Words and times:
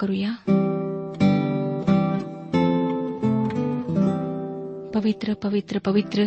करूया? 0.00 0.32
पवित्र 4.94 5.34
पवित्र 5.34 5.78
पवित्र 5.78 6.26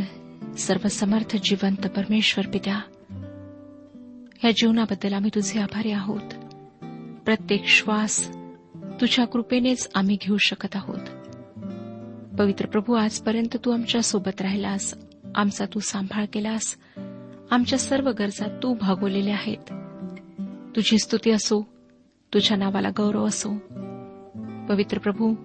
सर्वसमर्थ 0.57 1.37
जिवंत 1.43 1.87
परमेश्वर 1.87 2.47
पित्या 2.47 2.81
या 4.43 4.51
जीवनाबद्दल 4.51 5.13
आम्ही 5.13 5.31
तुझे 5.35 5.59
आभारी 5.59 5.91
आहोत. 5.91 6.33
प्रत्येक 7.25 7.65
श्वास 7.65 8.29
तुझ्या 8.75 9.25
कृपेनेच 9.25 9.89
आम्ही 9.95 10.17
घेऊ 10.21 10.37
शकत 10.37 10.75
आहोत. 10.75 10.99
पवित्र 12.39 12.65
प्रभू 12.65 12.93
आजपर्यंत 12.93 13.57
तू 13.65 13.71
आमच्यासोबत 13.71 14.41
राहिलास 14.41 14.93
आमचा 15.35 15.65
तू 15.65 15.79
सांभाळ 15.79 16.25
केलास 16.33 16.75
आमच्या 17.51 17.79
सर्व 17.79 18.11
गरजा 18.11 18.59
तू 18.63 18.73
भागवलेल्या 18.73 19.33
आहेत. 19.33 19.73
तुझी 20.75 20.99
स्तुती 20.99 21.31
असो 21.31 21.72
तुझ्या 22.33 22.57
नावाला 22.57 22.89
गौरव 22.97 23.27
असो. 23.27 23.49
पवित्र 24.69 24.97
प्रभू 24.97 25.35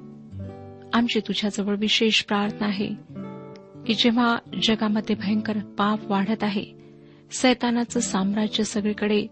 आमची 0.93 1.21
तुझ्याजवळ 1.21 1.77
विशेष 1.77 2.23
प्रार्थना 2.23 2.67
आहे 2.67 2.95
की 3.87 3.95
जेव्हा 3.95 4.39
जगामध्ये 4.63 5.17
भयंकर 5.17 5.59
पाप 5.59 6.11
वाढत 6.11 6.45
आहे 6.45 6.65
सैतानाचं 7.33 8.01
साम्राज्य 8.01 8.65
सगळीकडे 8.65 9.27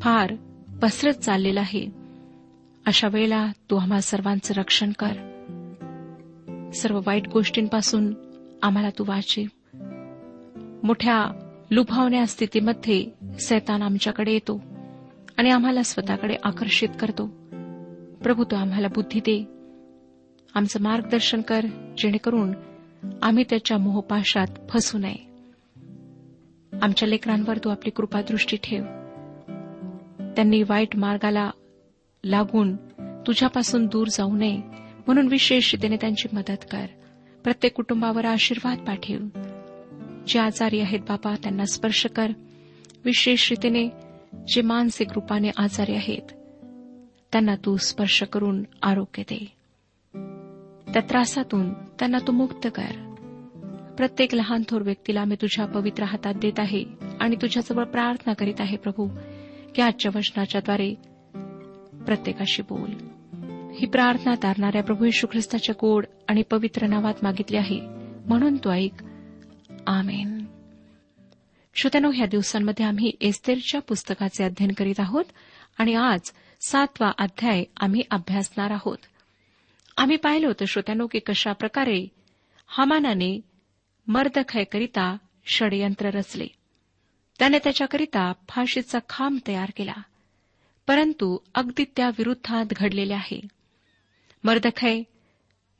फार 0.00 0.34
पसरत 0.82 1.12
चाललेलं 1.12 1.60
आहे 1.60 1.86
अशा 2.86 3.08
वेळेला 3.08 3.52
तू 3.70 3.76
आम्हा 3.76 4.00
सर्वांचं 4.00 4.54
रक्षण 4.54 4.92
कर. 4.98 5.12
सर्व 6.74 7.00
वाईट 7.06 7.28
गोष्टींपासून 7.28 8.14
आम्हाला 8.62 8.90
तू 8.90 9.04
वाचीव. 9.08 9.46
मोठ्या 10.82 11.48
लुभावण्या 11.70 12.26
स्थितीमध्ये 12.26 13.06
सैतान 13.40 13.82
आमच्याकडे 13.82 14.32
येतो. 14.32 14.69
आणि 15.40 15.50
आम्हाला 15.50 15.82
स्वतःकडे 15.82 16.36
आकर्षित 16.44 16.88
करतो. 17.00 17.26
प्रभू 18.22 18.44
तो 18.44 18.56
आम्हाला 18.56 18.88
बुद्धी 18.88 19.20
दे. 19.20 19.48
आमचं 20.54 20.80
मार्गदर्शन 20.80 21.40
कर 21.40 21.64
जेणेकरून 21.98 22.52
आम्ही 23.22 23.44
त्याच्या 23.50 23.78
मोहपाशात 23.78 24.46
फसू 24.70 24.98
नये. 24.98 25.26
आमच्या 26.82 27.08
लेकरांवर 27.08 27.56
तू 27.56 27.70
आपली 27.70 27.90
कृपादृष्टी 27.90 28.56
ठेव. 28.56 28.84
त्यांनी 30.20 30.62
वाईट 30.62 30.96
मार्गाला 30.96 31.50
लागून 32.24 32.76
तुझ्यापासून 33.26 33.86
दूर 33.86 34.06
जाऊ 34.06 34.36
नये 34.36 34.56
म्हणून 35.06 35.26
विशेष 35.26 35.74
रीतीने 35.74 35.96
त्यांची 35.96 36.28
मदत 36.32 36.64
कर. 36.70 36.86
प्रत्येक 37.44 37.74
कुटुंबावर 37.74 38.24
आशीर्वाद 38.24 38.78
पाठव. 38.78 39.38
जे 40.26 40.38
आजारी 40.38 40.80
आहेत 40.80 41.00
बाबा 41.00 41.34
त्यांना 41.34 41.64
स्पर्श 41.64 42.06
कर. 42.06 42.26
विशेष 43.04 43.50
रीतीने 43.50 44.09
जे 44.48 44.62
मानसिक 44.62 45.08
रूपाने 45.12 45.50
आजारी 45.56 45.94
आहेत 45.94 46.32
त्यांना 47.32 47.54
तू 47.54 47.76
स्पर्श 47.76 48.22
करून 48.22 48.64
आरोग्य 48.82 49.22
दे. 49.22 49.52
त्या 50.92 51.02
त्रासातून 51.10 51.72
त्यांना 51.72 52.18
तू 52.26 52.32
मुक्त 52.32 52.68
कर. 52.74 53.14
प्रत्येक 53.96 54.34
लहान 54.34 54.62
थोर 54.68 54.82
व्यक्तीला 54.82 55.24
मी 55.24 55.34
तुझ्या 55.34 55.66
पवित्र 55.66 56.04
हातात 56.04 56.34
देत 56.34 56.52
आहे 56.58 56.84
आणि 57.20 57.36
तुझ्याजवळ 57.42 57.84
प्रार्थना 57.84 58.32
करीत 58.32 58.54
आहे 58.58 58.76
प्रभू 58.76 59.08
की 59.74 59.82
आजच्या 59.82 60.12
वचनाच्याद्वारे 60.14 60.94
प्रत्येकाशी 62.06 62.62
बोल. 62.62 62.90
ही 63.74 63.86
प्रार्थना 63.86 64.34
तारणाऱ्या 64.34 64.82
प्रभू 64.82 65.04
यशू 65.04 65.26
ख्रिस्ताच्या 65.32 65.74
गोड 65.80 66.06
आणि 66.28 66.42
पवित्र 66.42 66.86
नावात 66.86 67.14
मागितली 67.22 67.56
आहे. 67.56 67.80
म्हणून 68.26 68.56
तो 68.56 68.70
ऐक. 68.70 69.04
आमेन. 69.86 70.39
श्रोत्यानो 71.74 72.10
ह्या 72.10 72.26
दिवसांमध्ये 72.26 72.84
आम्ही 72.84 73.12
एस्तेरच्या 73.20 73.80
पुस्तकाचे 73.80 74.44
अध्ययन 74.44 74.72
करीत 74.72 75.00
आहोत 75.00 75.24
आणि 75.78 75.94
आज 75.94 76.20
सातवा 76.60 77.12
अध्याय 77.18 77.64
आम्ही 77.76 78.02
अभ्यासणार 78.10 78.70
आहोत. 78.70 78.98
आम्ही 79.96 80.16
पाहिलं 80.16 80.46
होतं 80.46 80.64
श्रोत्यानो 80.64 81.06
की 81.06 81.18
कशा 81.18 81.52
प्रकारे 81.52 82.08
हमानाने 82.66 83.40
मर्दखयकरिता 84.06 85.16
षडयंत्र 85.46 86.10
रचले. 86.10 86.46
त्याने 87.38 87.58
त्याच्याकरिता 87.58 88.32
फाशीचा 88.48 88.98
खांब 89.08 89.38
तयार 89.46 89.70
केला. 89.76 90.02
परंतु 90.86 91.38
अगदी 91.54 91.84
त्या 91.96 92.08
विरुद्धात 92.08 92.66
घडलेले 92.72 93.14
आहे. 93.14 93.40
मर्दखय 94.44 95.02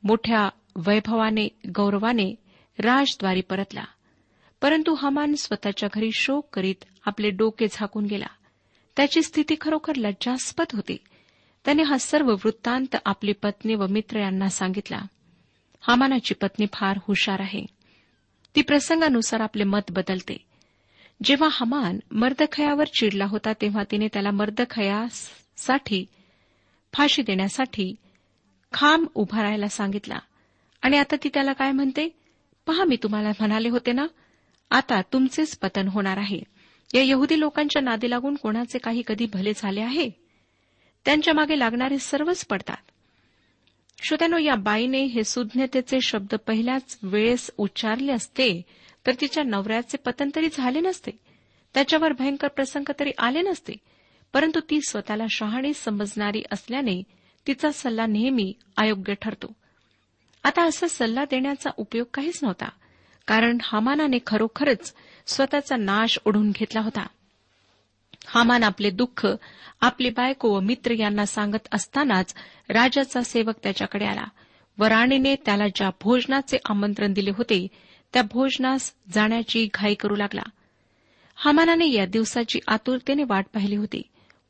मोठ्या 0.03 0.49
वैभवाने 0.75 1.47
गौरवाने 1.75 2.35
राजद्वारी 2.79 3.41
परतला. 3.41 3.83
परंतु 4.61 4.93
हमान 4.93 5.35
स्वतःच्या 5.35 5.89
घरी 5.93 6.09
शोक 6.13 6.47
करीत 6.53 6.83
आपले 7.05 7.29
डोके 7.29 7.67
झाकून 7.71 8.05
गेला. 8.05 8.25
त्याची 8.95 9.21
स्थिती 9.21 9.55
खरोखर 9.61 9.95
लज्जास्पद 9.95 10.65
होती. 10.73 10.97
त्याने 11.65 11.83
हा 11.83 11.97
सर्व 11.97 12.31
वृत्तांत 12.31 12.95
आपली 13.05 13.31
पत्नी 13.31 13.75
व 13.75 13.87
मित्र 13.87 14.19
यांना 14.19 14.49
सांगितला. 14.49 15.01
हमानाची 15.81 16.33
पत्नी 16.33 16.65
फार 16.73 16.99
हुशार 17.01 17.39
आहे. 17.39 17.65
ती 18.55 18.61
प्रसंगानुसार 18.61 19.39
आपले 19.39 19.63
मत 19.63 19.91
बदलते. 19.91 20.37
जेव्हा 21.23 21.49
हमान 21.51 21.99
मर्दखयावर 22.11 22.85
चिडला 22.85 23.25
होता 23.25 23.53
तेव्हा 23.53 23.83
तिने 23.91 24.07
त्याला 24.07 24.31
मर्दखयासाठी 24.31 26.05
फाशी 26.93 27.21
देण्यासाठी 27.21 27.95
खांब 28.73 29.07
उभारायला 29.15 29.67
सांगितला. 29.67 30.19
आणि 30.81 30.97
आता 30.97 31.15
ती 31.23 31.29
त्याला 31.33 31.53
काय 31.53 31.71
म्हणते? 31.71 32.09
पहा 32.67 32.83
मी 32.83 32.95
तुम्हाला 33.03 33.29
म्हणाले 33.29 33.69
होते 33.69 33.91
ना 33.91 34.07
आता 34.71 35.01
तुमचेच 35.01 35.57
पतन 35.57 35.87
होणार 35.87 36.17
आहे. 36.17 36.39
या 36.93 37.01
यहुदी 37.01 37.39
लोकांच्या 37.39 37.81
नादी 37.81 38.09
लागून 38.09 38.35
कोणाचे 38.35 38.77
काही 38.77 39.03
कधी 39.07 39.25
भले 39.33 39.51
झाले 39.55 39.81
आहे? 39.81 40.09
त्यांच्या 41.05 41.33
मागे 41.33 41.59
लागणारे 41.59 41.99
सर्वच 41.99 42.45
पडतात. 42.45 42.77
श्रोत्यानो 44.03 44.37
या 44.37 44.55
बाईने 44.55 45.03
हे 45.03 45.23
सुज्ञतेचे 45.23 45.97
शब्द 46.01 46.35
पहिल्याच 46.35 46.99
वेळेस 47.03 47.51
उच्चारले 47.57 48.11
असते 48.11 48.61
तर 49.07 49.11
तिच्या 49.21 49.43
नवऱ्याचे 49.43 49.97
पतन 49.97 50.29
तरी 50.35 50.47
झाले 50.53 50.79
नसते. 50.79 51.11
त्याच्यावर 51.73 52.13
भयंकर 52.13 52.47
प्रसंग 52.47 52.91
तरी 52.99 53.11
आले 53.17 53.41
नसते. 53.41 53.73
परंतु 54.33 54.59
ती 54.59 54.79
स्वतःला 54.89 55.25
शहाणी 55.29 55.73
समजणारी 55.73 56.43
असल्याने 56.51 57.03
तिचा 57.47 57.71
सल्ला 57.71 58.05
नेहमी 58.05 58.53
अयोग्य 58.77 59.13
ठरतो. 59.21 59.53
आता 60.43 60.63
असा 60.63 60.87
सल्ला 60.87 61.25
देण्याचा 61.25 61.69
उपयोग 61.77 62.07
काहीच 62.13 62.39
नव्हता. 62.43 62.69
कारण 63.31 63.57
हामानाने 63.63 64.17
खरोखरच 64.27 64.93
स्वतःचा 65.27 65.75
नाश 65.75 66.19
ओढून 66.25 66.51
घेतला 66.51 66.81
होता. 66.81 67.07
हामान 68.27 68.63
आपले 68.63 68.89
दुःख 68.89 69.27
आपली 69.81 70.09
बायको 70.09 70.49
व 70.49 70.59
मित्र 70.59 70.91
यांना 70.91 71.25
सांगत 71.25 71.67
असतानाच 71.71 72.33
राजाचा 72.69 73.21
सेवक 73.21 73.53
त्याच्याकडे 73.63 74.05
आला. 74.05 74.23
व 74.77 74.83
राणीने 74.83 75.35
त्याला 75.35 75.67
ज्या 75.67 75.89
भोजनाचे 76.01 76.57
आमंत्रण 76.65 77.13
दिले 77.13 77.29
होते 77.29 77.67
त्या 78.13 78.21
भोजनास 78.21 78.93
जाण्याची 79.13 79.69
घाई 79.73 79.93
करू 79.93 80.15
लागला. 80.15 80.43
हामानाने 81.35 81.91
या 81.91 82.05
दिवसाची 82.05 82.59
आतुरतेने 82.67 83.23
वाट 83.23 83.45
पाहिली 83.53 83.75
होती. 83.75 84.01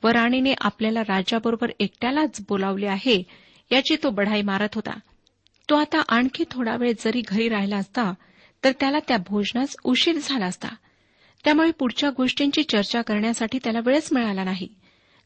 व 0.03 0.07
राणीने 0.07 0.53
आपल्याला 0.61 1.01
राजाबरोबर 1.01 1.71
एकट्यालाच 1.79 2.41
बोलावले 2.49 2.87
आहे 2.87 3.23
याची 3.71 3.95
तो 4.03 4.09
बढाई 4.09 4.41
मारत 4.41 4.75
होता. 4.75 4.99
तो 5.69 5.75
आता 5.75 6.01
आणखी 6.09 6.43
थोडा 6.51 6.75
वेळ 6.75 6.93
जरी 6.99 7.21
घरी 7.27 7.49
राहिला 7.49 7.77
असता 7.77 8.13
तर 8.63 8.71
त्याला 8.71 8.97
त्या 9.07 9.17
भोजनास 9.17 9.75
उशीर 9.83 10.19
झाला 10.23 10.45
असता. 10.45 10.67
त्यामुळे 11.43 11.71
पुढच्या 11.71 12.09
गोष्टींची 12.09 12.63
चर्चा 12.63 13.01
करण्यासाठी 13.01 13.59
त्याला 13.63 13.79
वेळच 13.85 14.09
मिळाला 14.11 14.43
नाही. 14.43 14.67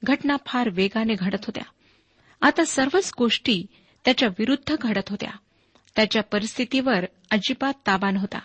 घटना 0.03 0.35
फार 0.45 0.69
वेगाने 0.69 1.13
घडत 1.13 1.45
होत्या. 1.47 1.63
आता 2.41 2.65
सर्वच 2.65 3.11
गोष्टी 3.17 3.65
त्याच्या 4.05 4.29
विरुद्ध 4.39 4.75
घडत 4.81 5.09
होत्या. 5.09 5.31
त्याच्या 5.95 6.23
परिस्थितीवर 6.23 7.05
अजिबात 7.31 7.73
ताबा 7.87 8.11
नव्हता. 8.11 8.39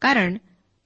कारण 0.00 0.38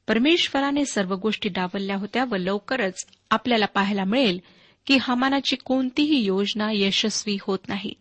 परमेश्वराने 0.08 0.84
सर्व 0.84 1.14
गोष्टी 1.14 1.48
डावलल्या 1.48 1.96
होत्या 1.96 2.24
व 2.24 2.36
लवकरच 2.36 3.06
आपल्याला 3.30 3.66
पाहायला 3.66 4.04
मिळेल 4.04 4.40
की 4.86 4.98
हमानाची 5.00 5.56
कोणतीही 5.56 6.24
योजना 6.24 6.68
यशस्वी 6.72 7.36
होत 7.40 7.58
नाही. 7.68 7.92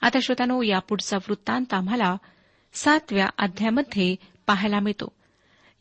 आता 0.00 0.18
श्रोतानो 0.22 0.62
यापुढचा 0.62 1.16
वृत्तांत 1.16 1.74
आम्हाला 1.74 2.16
सातव्या 2.72 3.26
अध्यायामध्ये 3.38 4.16
पाहायला 4.46 4.80
मिळतो. 4.80 5.12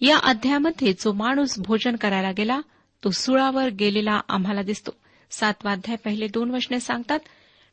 या 0.02 0.18
अध्यायामध्ये 0.18 0.94
जो 0.94 1.14
माणूस 1.14 1.60
भोजन 1.60 1.96
करायला 1.96 2.32
गेला 2.32 2.62
तो 3.04 3.12
सुळावर 3.12 3.70
गेलेला 3.70 4.22
आम्हाला 4.30 4.62
दिसतो. 4.62 4.92
सातवा 5.32 5.72
अध्याय 5.72 5.98
पहिले 5.98 6.28
दोन 6.28 6.50
वचने 6.50 6.80
सांगतात 6.80 7.20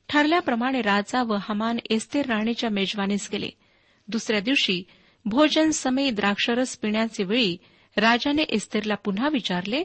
ठरल्याप्रमाणे 0.09 0.83
राजा 0.83 1.23
व 1.23 1.37
हमान 1.41 1.79
एस्तेर 1.91 2.27
राणीच्या 2.27 2.71
मेजवानीस 2.71 3.29
गेले. 3.33 3.49
दुसऱ्या 4.09 4.41
दिवशी 4.41 4.83
भोजन 5.25 5.71
समयी 5.71 6.11
द्राक्षरस 6.11 6.77
पिण्याचे 6.77 7.25
वेळी 7.25 7.57
राजाने 7.97 8.43
एस्तेरला 8.43 8.95
पुन्हा 8.95 9.29
विचारले 9.29 9.85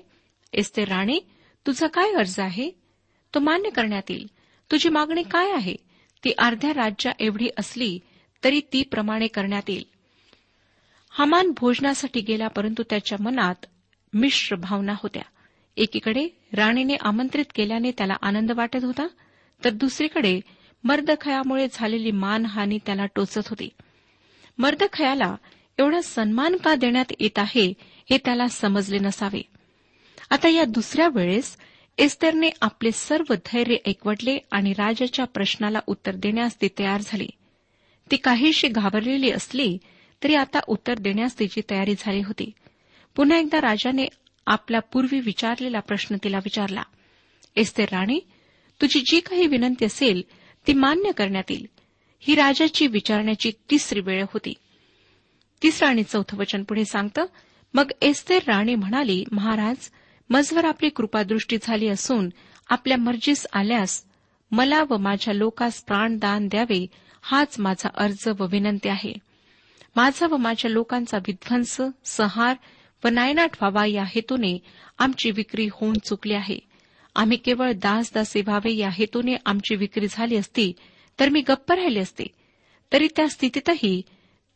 एस्तेर 0.54 0.88
राणी 0.88 1.20
तुझा 1.68 1.88
काय 1.88 2.14
अर्ज 2.14 2.40
आहे? 2.40 2.72
तो 3.34 3.40
मान्य 3.40 3.70
करण्यात 3.70 4.12
येईल. 4.12 4.28
तुझी 4.72 4.90
मागणी 4.90 5.24
काय 5.24 5.52
आहे? 5.52 5.76
ती 6.24 6.32
अर्ध्या 6.38 6.74
राज्या 6.74 7.12
एवढी 7.20 7.48
असली 7.60 8.00
तरी 8.44 8.62
ती 8.74 8.84
प्रमाणे 8.84 9.28
करण्यात 9.28 9.70
येईल. 9.70 9.84
हमान 11.10 11.52
भोजनासाठी 11.58 12.20
गेला 12.20 12.48
परंतु 12.48 12.84
त्याच्या 12.84 13.18
मनात 13.22 13.66
मिश्र 14.14 14.56
भावना 14.56 14.94
होत्या. 14.94 15.24
एकीकडे 15.78 16.28
राणीने 16.54 16.96
आमंत्रित 17.02 17.46
केल्याने 17.56 17.92
त्याला 17.92 18.16
आनंद 18.22 18.52
वाटत 18.52 18.84
होता 18.84 19.08
तर 19.64 19.70
दुसरीकडे 19.70 20.40
मर्दखयामुळे 20.84 21.68
झालेली 21.74 22.12
मानहानी 22.12 22.80
त्याला 22.86 23.06
टोचत 23.06 23.48
होती. 23.48 23.70
मर्दखयाला 24.58 25.36
एवढा 25.78 26.02
सन्मान 26.02 26.56
का 26.56 26.76
देण्यात 26.76 27.06
येत 27.20 27.40
आहे 27.40 27.74
हे 28.10 28.18
त्याला 28.18 28.48
समजले 28.48 29.00
नसावे. 29.00 29.42
आता 30.30 30.50
या 30.50 30.66
दुसऱ्या 30.66 31.08
वेळेस 31.08 31.58
एस्तेरने 31.98 32.50
आपले 32.62 32.92
सर्व 32.92 33.34
धैर्य 33.34 33.74
एकवटले 33.74 34.38
आणि 34.52 34.74
राजाच्या 34.74 35.26
प्रश्नाला 35.26 35.80
उत्तर 35.88 36.16
देण्यास 36.16 36.62
ती 36.62 36.68
तयार 36.80 37.02
झाली. 37.06 37.28
ती 38.12 38.16
काहीशी 38.16 38.68
घाबरलेली 38.68 39.32
असली 39.32 39.78
तरी 40.24 40.36
आता 40.36 40.60
उत्तर 40.68 41.00
देण्यास 41.00 41.40
तिची 41.40 41.62
तयारी 41.70 41.96
झाली 42.00 42.22
होती. 42.22 42.52
पुन्हा 43.16 43.38
एकदा 43.38 43.62
राजाने 43.62 44.08
आपला 44.48 44.80
पूर्वी 44.80 45.20
विचारलेला 45.20 45.80
प्रश्न 45.80 46.16
तिला 46.24 46.38
विचारला. 46.38 46.84
एस्तेर 47.56 47.88
राणी 47.92 48.20
तुझी 48.82 49.00
जी 49.00 49.20
काही 49.20 49.48
विनंती 49.48 49.86
असेल 49.86 50.22
ती 50.68 50.74
मान्य 50.74 51.12
करण्यात 51.12 51.52
येईल. 51.52 51.66
ही 52.20 52.36
राजाची 52.36 52.88
विचारण्याची 52.88 53.52
तिसरी 53.70 54.00
वेळ 54.00 54.24
होती. 54.24 54.54
तिसरं 55.62 55.88
आणि 55.88 56.04
चौथं 56.04 56.38
वचन 56.38 56.64
पुढे 56.64 56.86
सांगतं 56.86 57.26
मग 57.74 57.92
एस्तेर 58.02 58.42
राणी 58.48 58.76
म्हणाली 58.76 59.24
महाराज 59.32 59.90
मजवर 60.30 60.66
आपली 60.66 60.90
कृपादृष्टी 60.90 61.58
झाली 61.62 61.88
असून 61.88 62.30
आपल्या 62.70 62.98
मर्जीस 62.98 63.46
आल्यास 63.54 64.04
मला 64.52 64.84
व 64.90 64.98
माझ्या 64.98 65.34
लोकास 65.34 65.84
प्राणदान 65.84 66.48
द्यावे 66.48 66.86
हाच 67.26 67.60
माझा 67.60 67.90
अर्ज 67.96 68.30
व 68.40 68.46
विनंती 68.46 68.90
आहे. 68.90 69.14
माझा 69.96 70.28
व 70.28 70.38
माझ्या 70.38 70.72
लोकांचा 70.72 71.18
विध्वंस 71.18 71.82
संहार 72.06 72.56
व 73.04 73.08
नायनाट 73.08 73.50
व्हावा 73.54 73.86
या 73.86 74.04
हेतूने 74.04 74.58
आमची 75.00 75.32
विक्री 75.32 75.68
होऊन 75.72 75.94
चुकली 75.94 76.34
आहे. 76.34 76.60
आम्ही 77.16 77.38
केवळ 77.38 77.72
दासदासी 77.72 78.42
व्हावे 78.42 78.76
या 78.76 78.90
हेतूने 78.90 79.36
आमची 79.46 79.76
विक्री 79.76 80.08
झाली 80.10 80.36
असती 80.36 80.74
तर 81.20 81.30
मी 81.30 81.42
गप्प 81.42 81.72
राहिले 81.72 82.00
असते. 82.00 82.24
तरी 82.94 83.08
त्या 83.16 83.30
स्थितीतही 83.30 84.02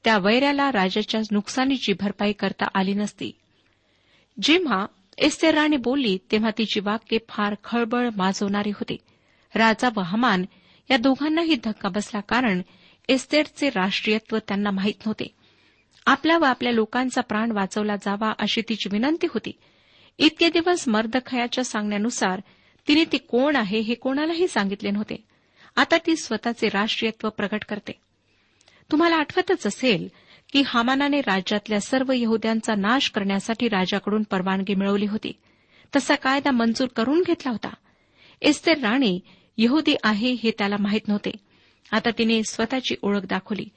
त्या 0.03 0.17
वैऱ्याला 0.17 0.71
राजाच्या 0.71 1.21
नुकसानीची 1.31 1.93
भरपाई 1.93 2.31
करता 2.31 2.65
आली 2.75 2.93
नसती. 2.93 3.31
जेव्हा 4.41 4.85
एस्तेर 5.17 5.53
राणी 5.53 5.77
बोलली 5.77 6.17
तेव्हा 6.31 6.49
तिची 6.57 6.79
वाक्य 6.79 7.17
फार 7.29 7.55
खळबळ 7.63 8.09
माजवणारी 8.17 8.69
होते. 8.69 8.97
राजा 9.55 9.89
व 9.95 9.99
हमान 9.99 10.45
या 10.91 10.97
दोघांनाही 10.97 11.55
धक्का 11.63 11.89
बसला 11.89 12.19
कारण 12.19 12.61
एस्तेरचे 13.07 13.69
राष्ट्रीयत्व 13.69 14.37
त्यांना 14.37 14.71
माहीत 14.71 14.93
नव्हते. 14.99 15.35
आपला 16.05 16.37
व 16.37 16.43
आपल्या 16.43 16.71
लोकांचा 16.71 17.21
प्राण 17.21 17.51
वाचवला 17.51 17.95
जावा 17.95 18.33
अशी 18.39 18.61
तिची 18.69 18.89
विनंती 18.91 19.27
होती. 19.29 19.51
इतके 20.17 20.49
दिवस 20.49 20.87
मर्दखयाच्या 20.87 21.63
सांगण्यानुसार 21.63 22.41
तिने 22.87 23.03
ती 23.03 23.17
कोण 23.17 23.55
आहे 23.55 23.79
हे 23.79 23.93
कोणालाही 23.93 24.47
सांगितले 24.47 24.91
नव्हते. 24.91 25.23
आता 25.75 25.97
ती 25.97 26.15
स्वतःचे 26.15 26.69
राष्ट्रीयत्व 26.69 27.29
प्रकट 27.29 27.65
करते. 27.69 27.91
तुम्हाला 28.91 29.15
आठवतच 29.15 29.67
असेल 29.67 30.07
की 30.53 30.63
हामानाने 30.65 31.21
राज्यातल्या 31.21 31.81
सर्व 31.81 32.11
यहद्यांचा 32.15 32.75
नाश 32.75 33.09
करण्यासाठी 33.09 33.67
राजाकडून 33.67 34.23
परवानगी 34.23 34.75
मिळवली 34.75 35.05
होती. 35.05 35.31
तसा 35.95 36.15
कायदा 36.15 36.51
मंजूर 36.51 36.87
करून 36.87 37.23
घेतला 37.27 37.51
होता. 37.51 37.73
एस्तेर 38.41 38.77
राणी 38.77 39.19
यहुदी 39.57 39.95
आहे 40.03 40.31
हे 40.31 40.51
त्याला 40.51 40.75
माहीत 40.79 41.07
नव्हते. 41.07 41.31
आता 41.91 42.09
तिने 42.17 42.41
स्वतःची 42.43 42.95
ओळख 43.01 43.21
दाखवली. 43.21 43.69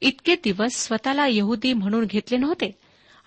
इतके 0.00 0.34
दिवस 0.34 0.86
स्वतःला 0.86 1.26
यहुदी 1.30 1.72
म्हणून 1.72 2.04
घेतले 2.04 2.36
नव्हते. 2.36 2.70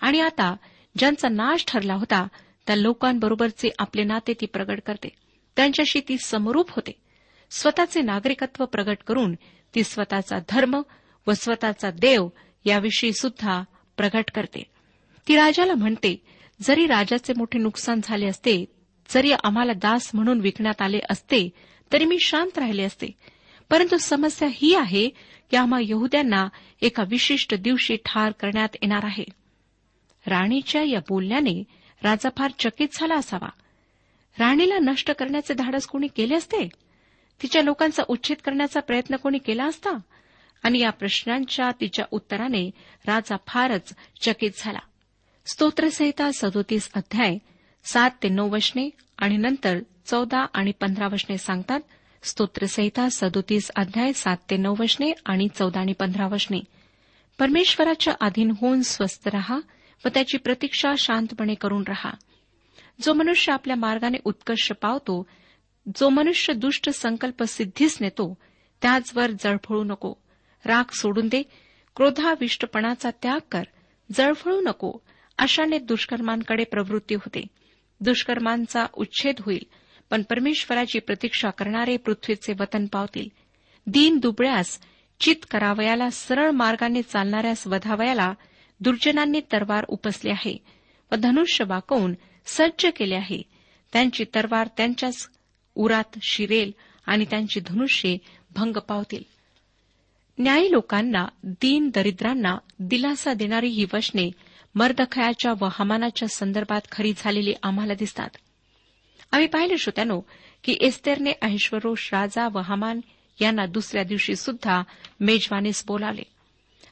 आणि 0.00 0.20
आता 0.20 0.56
ज्यांचा 0.98 1.28
नाश 1.28 1.64
ठरला 1.68 1.94
होता 1.94 2.28
त्या 2.66 2.76
लोकांबरोबरचे 2.76 3.68
आपले 3.78 4.04
नाते 4.04 4.32
ती 4.32 4.46
प्रगट 4.46 4.80
करते. 4.86 5.08
त्यांच्याशी 5.56 6.00
ती 6.08 6.16
समरूप 6.24 6.70
होते. 6.70 6.92
स्वतःचे 7.50 8.00
नागरिकत्व 8.00 8.64
प्रगट 8.64 8.96
करून 9.06 9.34
ती 9.74 9.84
स्वतःचा 9.84 10.36
धर्म 10.48 10.82
व 11.26 11.32
स्वतःचा 11.32 11.90
देव 11.90 12.28
याविषयी 12.64 13.12
सुद्धा 13.12 13.62
प्रगट 13.96 14.24
करते. 14.34 14.62
ती 15.28 15.36
राजाला 15.36 15.74
म्हणते 15.74 16.22
जरी 16.62 16.86
राजाचे 16.86 17.32
मोठे 17.36 17.58
नुकसान 17.58 18.00
झाले 18.04 18.26
असते 18.26 18.64
जरी 19.08 19.32
आम्हाला 19.44 19.72
दास 19.72 20.10
म्हणून 20.14 20.40
विकण्यात 20.40 20.82
आले 20.82 20.98
असते 21.10 21.50
तरी 21.92 22.04
मी 22.04 22.16
शांत 22.26 22.58
राहिले 22.58 22.82
असते. 22.82 23.06
परंतु 23.70 23.98
समस्या 23.98 24.48
ही 24.52 24.74
आहे 24.74 25.08
की 25.50 25.56
आम्हा 25.56 25.80
यहद्यांना 25.82 26.48
एका 26.82 27.02
विशिष्ट 27.08 27.54
दिवशी 27.54 27.96
ठार 27.96 28.32
करण्यात 28.32 28.68
येणार 28.74 29.04
आहे. 29.04 29.24
राणीच्या 30.26 30.82
या 30.82 31.00
बोलण्याने 31.00 31.64
राजा 32.02 32.28
फार 32.36 32.50
चकित 32.58 32.88
झाला 32.92 33.14
असावा. 33.14 33.48
राणीला 34.38 34.78
नष्ट 34.78 35.10
करण्याचे 35.10 35.54
धाडस 35.54 35.86
कोणी 35.86 36.06
केले 36.06 36.34
असते? 36.34 36.68
तिच्या 37.42 37.62
लोकांचा 37.62 38.02
उच्छेद 38.08 38.36
करण्याचा 38.44 38.80
प्रयत्न 38.80 39.16
कोणी 39.16 39.38
केला 39.38 39.64
असता? 39.64 39.90
आणि 40.62 40.78
या 40.78 40.90
प्रश्नांच्या 40.90 41.70
तिच्या 41.80 42.04
उत्तराने 42.10 42.70
राजा 43.06 43.36
फारच 43.46 43.92
चकित 44.20 44.50
झाला. 44.58 44.78
स्तोत्रसहिता 45.46 46.30
सदोतीस 46.38 46.90
अध्याय 46.94 47.38
सात 47.84 48.10
ते 48.22 48.28
नऊ 48.28 48.48
वशने 48.48 48.90
आणि 49.18 49.36
नंतर 49.36 49.78
चौदा 50.06 50.46
आणि 50.54 50.72
पंधरा 50.80 51.06
वचने 51.06 51.38
सांगतात 51.38 51.80
स्तोत्रसहिता 52.22 53.08
सदोतीस 53.08 53.70
अध्याय 53.76 54.12
सात 54.12 54.36
ते 54.50 54.56
नऊ 54.56 54.74
वचने 54.78 55.12
आणि 55.26 55.48
चौदा 55.54 55.80
आणि 55.80 55.92
पंधरा 55.92 56.26
वचने 56.26 56.60
परमेश्वराच्या 57.38 58.14
अधीन 58.20 58.52
होऊन 58.60 58.82
स्वस्थ 58.82 59.28
रहा 59.28 59.58
व 60.04 60.08
त्याची 60.14 60.38
प्रतीक्षा 60.38 60.92
शांतपणे 60.98 61.54
करून 61.54 61.82
रहा. 61.88 62.10
जो 63.02 63.12
मनुष्य 63.12 63.52
आपल्या 63.52 63.76
मार्गाने 63.76 64.18
उत्कर्ष 64.24 64.72
पावतो 64.72 65.26
जो 66.00 66.08
मनुष्य 66.08 66.52
दुष्ट 66.52 66.90
संकल्प 66.90 67.42
सिद्धीस 67.42 67.98
नेतो 68.00 68.38
त्याचवर 68.82 69.30
जळफळू 69.30 69.84
नको. 69.84 70.14
राग 70.66 70.84
सोडून 70.92 71.28
दे 71.28 71.42
क्रोधाविष्टपणाचा 71.96 73.10
त्याग 73.22 73.40
कर 73.52 73.62
जळफळू 74.12 74.60
नको 74.60 74.92
अशाने 75.38 75.78
दुष्कर्मांकडे 75.78 76.64
प्रवृत्ती 76.64 77.14
होते. 77.14 77.46
दुष्कर्मांचा 78.00 78.86
उच्छेद 78.94 79.34
होईल. 79.40 79.66
पण 80.10 80.22
परमेश्वराची 80.22 80.98
प्रतीक्षा 80.98 81.50
करणारे 81.50 81.96
पृथ्वीचे 81.96 82.52
वतन 82.60 82.86
पावतील. 82.86 83.28
दीन 83.86 84.18
दुबळ्यास 84.18 84.80
चित 85.20 85.36
करावयाला 85.50 86.10
सरळ 86.10 86.50
मार्गाने 86.50 87.02
चालणाऱ्यास 87.02 87.66
वधावयाला 87.66 88.34
दुर्जनांनी 88.80 89.40
तरवार 89.40 89.84
उपसले 89.88 90.30
आहे 90.30 90.56
व 91.12 91.14
धनुष्य 91.14 91.64
वाकवून 91.68 92.14
सज्ज 92.46 92.86
केले 92.96 93.14
आहे. 93.14 93.42
त्यांची 93.92 94.24
तरवार 94.24 94.68
त्यांच्याच 94.76 95.28
उरात 95.74 96.18
शिरेल 96.22 96.72
आणि 97.06 97.24
त्यांची 97.24 97.60
धनुष्ये 97.60 98.18
भंग 98.50 98.76
पावतील. 98.76 99.22
न्यायी 100.38 100.72
लोकांना 100.72 101.26
दीन 101.42 101.90
दरिद्रांना 101.94 102.58
दिलासा 102.78 103.34
देणारी 103.34 103.68
ही 103.68 103.86
वचने 103.92 104.30
मर्दखयाच्या 104.76 105.52
व 105.60 105.68
हमानाच्या 105.72 106.28
संदर्भात 106.28 106.80
खरी 106.92 107.12
झालेली 107.16 107.54
आम्हाला 107.62 107.94
दिसतात. 107.94 108.28
आम्ही 109.32 109.46
पाहिले 109.46 109.78
श्रोत्यानो 109.78 110.20
की 110.64 110.76
एस्तेरने 110.80 111.32
अहिश्वरोष 111.42 112.12
राजा 112.12 112.48
व 112.48 112.58
हमान 112.58 113.00
यांना 113.40 113.66
दुसऱ्या 113.66 114.02
दिवशी 114.02 114.36
सुद्धा 114.36 114.82
मेजवानीस 115.20 115.84
बोलावले. 115.86 116.22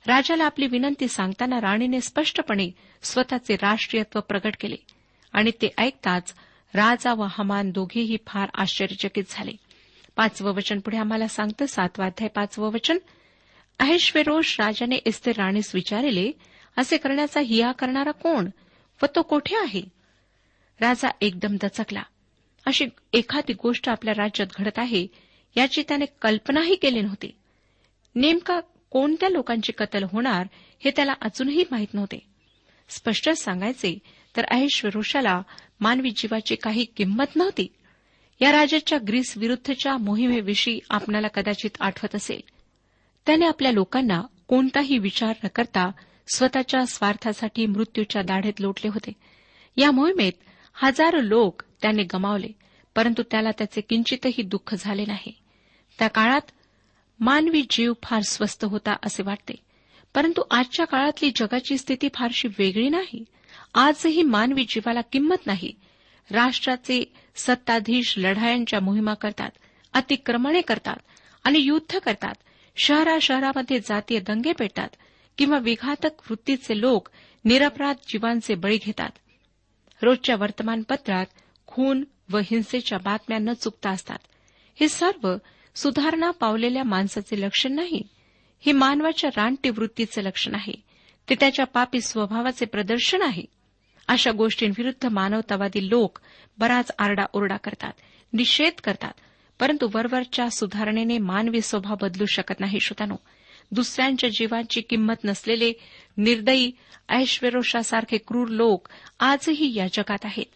राजाला 0.07 0.45
आपली 0.45 0.67
विनंती 0.67 1.09
सांगताना 1.09 1.61
राणीने 1.61 2.01
स्पष्टपणे 2.01 2.71
स्वतःचे 3.03 3.57
राष्ट्रीयत्व 3.57 4.21
प्रकट 4.21 4.55
केले 4.61 4.77
आणि 5.33 5.51
ते 5.51 5.69
ऐकताच 5.79 6.35
राजा 6.75 7.15
व 7.15 7.27
हमान 7.31 7.71
दोघेही 7.71 8.17
फार 8.27 8.49
आश्चर्यचकित 8.55 9.25
झाले. 9.29 9.53
पाचवं 10.17 10.53
वचन 10.53 10.81
पुढे 10.81 10.97
आम्हाला 10.97 11.29
सांगतं 11.29 11.67
सातवाध्याय 11.67 12.29
पाचवं 12.29 12.73
वचन. 12.73 12.99
अहेश्वेरोष 13.79 14.61
राजाने 14.61 14.97
एस्तेर 14.97 15.37
राणीस 15.37 15.75
विचारले 15.75 16.33
असे 16.77 16.97
करण्याचा 16.97 17.41
हिया 17.41 17.73
करणारा 17.73 18.11
कोण? 18.11 18.49
व 19.03 19.07
तो 19.17 19.23
कोठे 19.23 19.57
आहे? 19.57 19.83
राजा 20.81 21.09
एकदम 21.21 21.57
दचकला. 21.63 22.03
अशी 22.67 22.87
एखादी 23.13 23.53
गोष्ट 23.53 23.89
आपल्या 23.89 24.15
राज्यात 24.17 24.49
घडत 24.59 24.79
आहे 24.79 25.07
याची 25.57 25.83
त्याने 25.89 26.05
कल्पनाही 26.23 26.75
केली 26.75 27.01
नव्हती. 27.01 27.31
नेमका 28.15 28.61
कोणत्या 28.91 29.29
लोकांची 29.29 29.73
कत्तल 29.73 30.05
होणार 30.13 30.47
हे 30.85 30.91
त्याला 30.91 31.13
अजूनही 31.23 31.65
माहीत 31.71 31.95
नव्हते. 31.95 32.19
स्पष्ट 32.89 33.31
सांगायचे 33.31 33.99
तर 34.37 34.45
ऐश्वरोषाला 34.51 35.43
मानवी 35.81 36.11
जीवाची 36.11 36.55
काही 36.55 36.85
किंमत 36.85 37.37
नव्हती. 37.37 37.67
या 38.41 38.53
राजाच्या 38.53 38.99
ग्रीस 39.09 39.37
विरुद्धच्या 39.37 39.97
मोहिमेविषयी 39.97 40.81
आपणाला 40.91 41.29
कदाचित 41.29 41.71
आठवत 41.81 42.15
असेल. 42.15 42.41
त्याने 43.27 43.47
आपल्या 43.47 43.73
लोकांना 43.73 44.23
कोणताही 44.49 44.99
विचार 44.99 45.35
न 45.45 45.47
करता 45.47 45.91
स्वतःच्या 46.29 46.87
स्वार्थासाठी 46.87 47.67
मृत्यूच्या 47.67 48.23
दाढेत 48.23 48.61
लोटले 48.61 48.89
होते. 48.89 49.13
या 49.77 49.91
मोहिमेत 49.91 50.33
हजारो 50.75 51.21
लोक 51.21 51.63
त्याने 51.83 52.03
गमावले 52.03 52.49
परंतु 52.95 53.23
त्याला 53.31 53.51
त्याचे 53.51 53.81
किंचितही 53.81 54.43
दुःख 54.43 54.75
झाले 54.79 55.05
नाही. 55.07 55.33
त्या 55.99 56.09
काळात 56.09 56.51
मानवी 57.21 57.63
जीव 57.71 57.93
फार 58.03 58.23
स्वस्त 58.23 58.65
होता 58.65 58.97
असे 59.03 59.23
वाटते 59.23 59.55
परंतु 60.15 60.43
आजच्या 60.51 60.87
काळातली 60.87 61.31
जगाची 61.37 61.79
स्थिती 61.79 62.09
फारशी 62.15 62.49
वेगळी 62.49 62.89
नाही. 62.89 63.25
आजही 63.75 64.23
मानवी 64.23 64.65
जीवाला 64.65 65.01
किंमत 65.01 65.47
नाही. 65.47 65.73
राष्ट्राचे 66.31 67.13
सत्ताधीश 67.37 68.15
लढायांच्या 68.17 68.81
मोहिमा 68.81 69.15
करतात 69.15 69.51
अतिक्रमणे 69.93 70.61
करतात 70.61 70.97
आणि 71.45 71.59
युद्ध 71.59 71.99
करतात. 71.99 72.35
शहरा 72.77 73.19
शहरामध्ये 73.21 73.81
जातीय 73.81 74.21
दंगे 74.21 74.53
पेटतात. 74.53 74.89
किंवा 75.39 75.59
विघातक 75.59 76.11
वृत्तीचे 76.31 76.81
लोक 76.81 77.09
निरपराध 77.45 77.97
जीवांचे 78.09 78.55
बळी 78.55 78.79
घेतात. 78.83 79.11
रोजच्या 80.03 80.37
वर्तमानपत्रात 80.37 81.27
खून 81.67 82.05
व 82.33 82.39
हिंसेच्या 82.39 82.99
बातम्या 82.99 83.39
न 83.39 83.53
चुकता 83.53 83.91
असतात. 83.91 84.19
हे 84.81 84.89
सर्व 84.89 85.37
सुधारणा 85.75 86.31
पावलेल्या 86.31 86.85
माणसाचे 86.85 87.41
लक्षण 87.41 87.73
नाही. 87.73 88.03
हे 88.61 88.73
मानवाच्या 88.73 89.31
रानटी 89.37 89.71
वृत्तीचे 89.71 90.25
लक्षण 90.25 90.55
आहे. 90.55 90.83
ते 91.29 91.35
त्याच्या 91.35 91.67
पापी 91.67 92.01
स्वभावाचे 92.01 92.65
प्रदर्शन 92.65 93.23
आहे. 93.23 93.43
अशा 94.09 94.31
गोष्टींविरुद्ध 94.31 95.07
मानवतावादी 95.07 95.91
लोक 95.91 96.19
बराच 96.59 96.91
आरडाओरडा 96.99 97.57
करतात 97.57 97.93
निषेध 98.33 98.81
करतात 98.85 99.13
परंतु 99.61 99.89
वरवरच्या 99.95 100.51
सुधारणेने 100.51 101.19
मानवी 101.19 101.61
स्वभाव 101.61 101.97
बदलू 102.03 102.27
शकत 102.27 102.61
नाही 102.61 102.81
श्रोतानो. 102.81 103.17
दुसऱ्यांच्या 103.71 104.31
जीवाची 104.31 104.81
किंमत 104.81 105.15
नसलेले 105.25 105.73
निर्दयी 106.17 106.71
ऐश्वरोषासारखे 107.09 108.19
क्रूर 108.27 108.49
लोक 108.49 108.89
आजही 109.21 109.79
या 109.79 109.87
जगात 109.93 110.19
आहेत. 110.25 110.47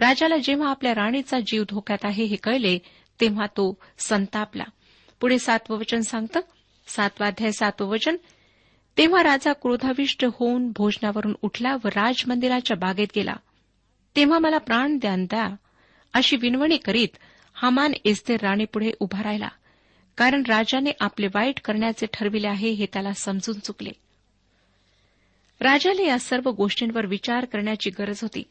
राजाला 0.00 0.36
जेव्हा 0.36 0.70
आपल्या 0.70 0.94
राणीचा 0.94 1.40
जीव 1.46 1.64
धोक्यात 1.68 2.04
आहे 2.04 2.24
हे 2.24 2.36
कळले 2.36 2.78
तेव्हा 3.20 3.46
तो 3.46 3.78
संतापला. 3.98 4.64
पुढे 5.20 5.38
सातवं 5.38 5.78
वचन 5.78 6.00
सांगतं 6.00 6.40
सातवाध्याय 6.86 7.52
सातवं 7.52 7.88
वचन. 7.88 8.16
तेव्हा 8.98 9.22
राजा 9.22 9.52
क्रोधाविष्ट 9.52 10.24
होऊन 10.24 10.72
भोजनावरून 10.76 11.34
उठला 11.42 11.76
व 11.84 11.88
राजमंदिराच्या 11.88 12.76
बागेत 12.76 13.06
गेला. 13.16 13.34
तेव्हा 14.16 14.38
मला 14.38 14.58
प्राण 14.58 14.98
द्यान 14.98 15.24
द्या 15.24 15.48
अशी 16.12 16.36
विनवणी 16.36 16.76
करीत 16.76 17.08
हमान 17.54 17.92
एस्तेर 18.04 18.40
राणीपुढे 18.42 18.90
उभा 19.00 19.22
राहिला. 19.22 19.48
कारण 20.22 20.42
राजाने 20.48 20.90
आपले 21.00 21.26
वाईट 21.26 21.60
करण्याचे 21.60 22.06
ठरविले 22.12 22.46
आहे 22.46 22.70
हे 22.70 22.86
त्याला 22.86 23.12
समजून 23.12 23.58
चुकले. 23.58 23.90
राजाला 25.60 26.02
या 26.02 26.18
सर्व 26.18 26.50
गोष्टींवर 26.50 27.06
विचार 27.06 27.44
करण्याची 27.44 27.90
गरज 27.90 28.18
होती. 28.22 28.42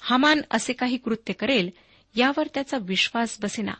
हमान 0.00 0.40
असे 0.50 0.72
काही 0.72 0.96
कृत्य 0.96 1.32
करेल 1.32 1.70
यावर 2.14 2.46
त्याचा 2.54 2.78
विश्वास 2.82 3.38
बसेना. 3.40 3.72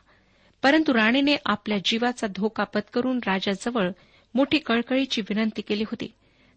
परंतु 0.62 0.94
राणीने 0.94 1.36
आपल्या 1.46 1.78
जीवाचा 1.84 2.26
धोका 2.26 2.64
पत्करून 2.64 3.18
राजाजवळ 3.26 3.90
मोठी 4.34 4.58
कळकळीची 4.58 5.20
विनंती 5.20 5.62
केली 5.62 5.82
होती. 5.82 6.12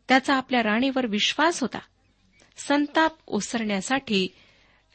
त्याचा 0.07 0.35
आपल्या 0.35 0.63
राणीवर 0.63 1.07
विश्वास 1.07 1.61
होता. 1.61 1.79
संताप 2.57 3.11
ओसरण्यासाठी 3.27 4.27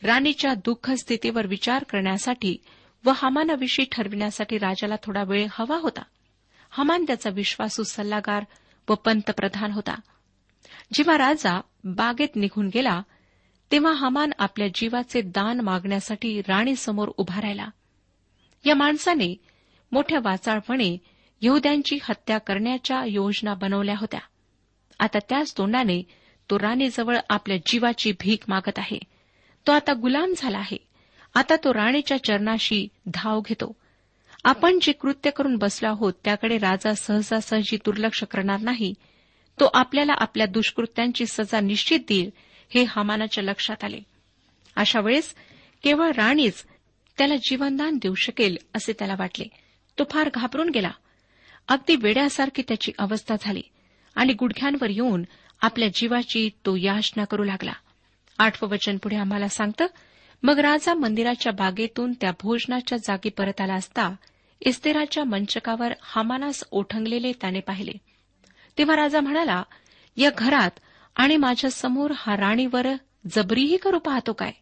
राणीच्या 0.02 0.54
दुःख 0.54 0.90
स्थितीवर 0.90 1.46
विचार 1.46 1.84
करण्यासाठी 1.84 2.56
व 3.04 3.12
हमानाविषयी 3.14 3.84
ठरविण्यासाठी 3.92 4.58
राजाला 4.58 4.94
थोडा 5.02 5.22
वेळ 5.22 5.46
हवा 5.50 5.76
होता. 5.76 6.02
हमान 6.70 7.04
त्याचा 7.04 7.30
विश्वासू 7.30 7.82
सल्लागार 7.82 8.44
व 8.88 8.94
पंतप्रधान 8.94 9.72
होता. 9.72 9.94
जेव्हा 10.94 11.18
राजा 11.18 11.60
बागेत 11.84 12.36
निघून 12.36 12.70
गेला 12.74 13.02
तेव्हा 13.72 13.92
हमान 13.92 14.30
आपल्या 14.38 14.68
जीवाचे 14.74 15.20
दान 15.20 15.60
मागण्यासाठी 15.60 16.40
राणीसमोर 16.40 17.08
उभा 17.16 17.40
राहिला. 17.40 17.68
या 18.64 18.74
माणसाने 18.74 19.36
मोठ्या 19.92 20.18
वाचाळपणे 20.22 20.96
यहद्यांची 21.40 21.98
हत्या 22.02 22.38
करण्याच्या 22.38 23.04
योजना 23.04 23.54
बनवल्या 23.54 23.94
होत्या. 23.98 24.20
आता 24.98 25.18
त्याच 25.18 25.56
तोंडाने 25.58 26.02
तो 26.50 26.58
राणीजवळ 26.58 27.18
आपल्या 27.28 27.56
जीवाची 27.56 28.12
भीक 28.12 28.42
मागत 28.48 28.78
आहे. 28.78 28.98
तो 29.66 29.72
आता 29.72 29.92
गुलाम 29.92 30.32
झाला 30.36 30.58
आहे. 30.58 30.85
आता 31.36 31.56
तो 31.56 31.74
राणीच्या 31.74 32.24
चरणाशी 32.24 32.88
धाव 33.06 33.40
घेतो. 33.40 33.76
आपण 34.44 34.78
जे 34.82 34.92
कृत्य 34.92 35.30
करून 35.30 35.56
बसलो 35.56 35.88
आहोत 35.88 36.12
त्याकडे 36.24 36.58
राजा 36.58 36.94
सहजासहजी 36.94 37.76
दुर्लक्ष 37.76 38.24
करणार 38.24 38.60
नाही. 38.60 38.94
तो 39.60 39.70
आपल्याला 39.74 40.12
आपल्या 40.16 40.46
दुष्कृत्यांची 40.46 41.26
सजा 41.26 41.60
निश्चित 41.60 42.00
देईल 42.08 42.30
हे 42.74 42.84
हमानाच्या 42.88 43.44
लक्षात 43.44 43.84
आले. 43.84 43.98
अशा 44.76 45.00
वेळेस 45.00 45.34
केवळ 45.82 46.10
राणीच 46.10 46.64
त्याला 47.18 47.36
जीवनदान 47.36 47.96
देऊ 47.96 48.14
शकेल 48.14 48.56
असे 48.74 48.92
त्याला 48.92 49.14
वाटले. 49.18 49.44
तो 49.98 50.04
फार 50.10 50.30
घाबरून 50.34 50.68
गेला. 50.68 50.90
अगदी 51.68 51.96
वेड्यासारखी 51.96 52.62
त्याची 52.68 52.92
अवस्था 52.98 53.34
झाली 53.40 53.62
आणि 54.14 54.32
गुडघ्यांवर 54.32 54.90
येऊन 54.90 55.24
आपल्या 55.60 55.88
जीवाची 55.94 56.50
तो 56.66 56.76
याचना 56.76 57.24
करू 57.24 57.44
लागला. 57.44 57.72
आठवं 58.38 58.68
वचन 58.68 58.96
पुढे 58.96 59.16
आम्हाला 59.16 59.48
सांगतं 59.48 59.86
मग 60.42 60.58
राजा 60.58 60.94
मंदिराच्या 60.94 61.52
बागेतून 61.52 62.12
त्या 62.12 62.30
भोजनाच्या 62.42 62.98
जागी 62.98 63.28
परत 63.28 63.60
आला 63.60 63.74
असता 63.74 64.14
इस्तेराच्या 64.60 65.24
मंचकावर 65.24 65.92
हमानास 66.02 66.64
ओठंगलेले 66.70 67.32
त्याने 67.32 67.60
पाहिले. 67.60 67.92
तेव्हा 68.78 68.96
राजा 68.96 69.20
म्हणाला 69.20 69.62
या 70.16 70.30
घरात 70.38 70.70
आणि 71.16 71.36
माझ्यासमोर 71.36 72.12
हा 72.16 72.36
राणीवर 72.36 72.86
जबरीही 73.32 73.76
करू 73.76 73.98
पाहतो 73.98 74.32
काय? 74.32 74.52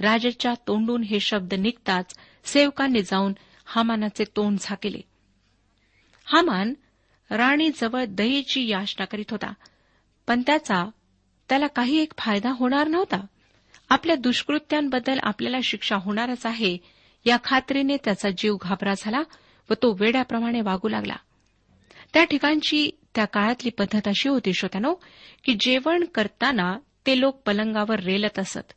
राजाच्या 0.00 0.54
तोंडून 0.66 1.02
हे 1.02 1.20
शब्द 1.20 1.54
निघताच 1.54 2.14
सेवकांनी 2.44 3.02
जाऊन 3.02 3.32
हामानाचे 3.64 4.24
तोंड 4.24 4.58
झाकेले. 4.60 5.00
हामान 6.24 6.74
राणीजवळ 7.30 8.04
दयेची 8.08 8.66
याचना 8.68 9.04
करीत 9.04 9.30
होता 9.30 9.52
पण 10.26 10.42
त्याचा 10.46 10.84
त्याला 11.48 11.66
काही 11.66 11.98
एक 11.98 12.12
फायदा 12.18 12.50
होणार 12.50 12.88
नव्हता. 12.88 13.26
आपल्या 13.94 14.16
दुष्कृत्यांबद्दल 14.16 15.18
आपल्याला 15.22 15.56
शिक्षा 15.64 15.96
होणारच 15.96 16.46
आहे. 16.46 16.78
या 17.24 17.36
खात्रीने 17.44 17.96
त्याचा 17.96 18.28
जीव 18.38 18.56
घाबरा 18.62 18.92
झाला 18.98 19.22
व 19.70 19.74
तो 19.74 19.96
वेड्याप्रमाणे 20.00 20.60
वागू 20.60 20.88
लागला. 20.88 21.16
त्या 22.14 22.24
ठिकाणची 22.24 22.90
त्या 23.14 23.24
काळातली 23.24 23.70
पद्धत 23.70 24.08
अशी 24.08 24.28
होती 24.28 24.52
श्रोत्यानो 24.52 24.94
की 25.44 25.56
जेवण 25.60 26.04
करताना 26.04 26.78
ते 27.06 27.20
लोक 27.20 27.42
पलंगावर 27.46 28.00
रेलत 28.00 28.38
असत. 28.38 28.72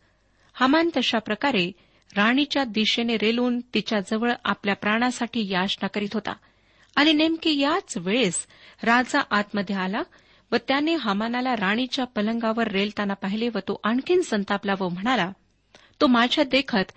हमान 0.53 0.89
तशा 0.97 1.19
प्रकारे 1.19 1.71
राणीच्या 2.17 2.63
दिशेने 2.63 3.17
रेलून 3.17 3.59
तिच्याजवळ 3.59 4.31
आपल्या 4.43 4.75
प्राणासाठी 4.75 5.49
याचना 5.49 5.87
करीत 5.87 6.13
होता. 6.13 6.33
आणि 6.95 7.13
नेमकी 7.13 7.59
याच 7.59 7.97
वेळेस 7.97 8.47
राजा 8.83 9.21
आतमध्ये 9.31 9.75
आला 9.75 10.01
व 10.51 10.55
त्याने 10.67 10.95
हमानाला 10.95 11.55
राणीच्या 11.55 12.05
पलंगावर 12.05 12.67
रेलताना 12.67 13.13
पाहिले 13.13 13.49
व 13.49 13.57
तो 13.57 13.79
आणखीन 13.83 14.21
संतापला 14.21 14.73
व 14.79 14.89
म्हणाला 14.89 15.31
तो 16.01 16.07
माझ्या 16.07 16.43
देखत 16.43 16.91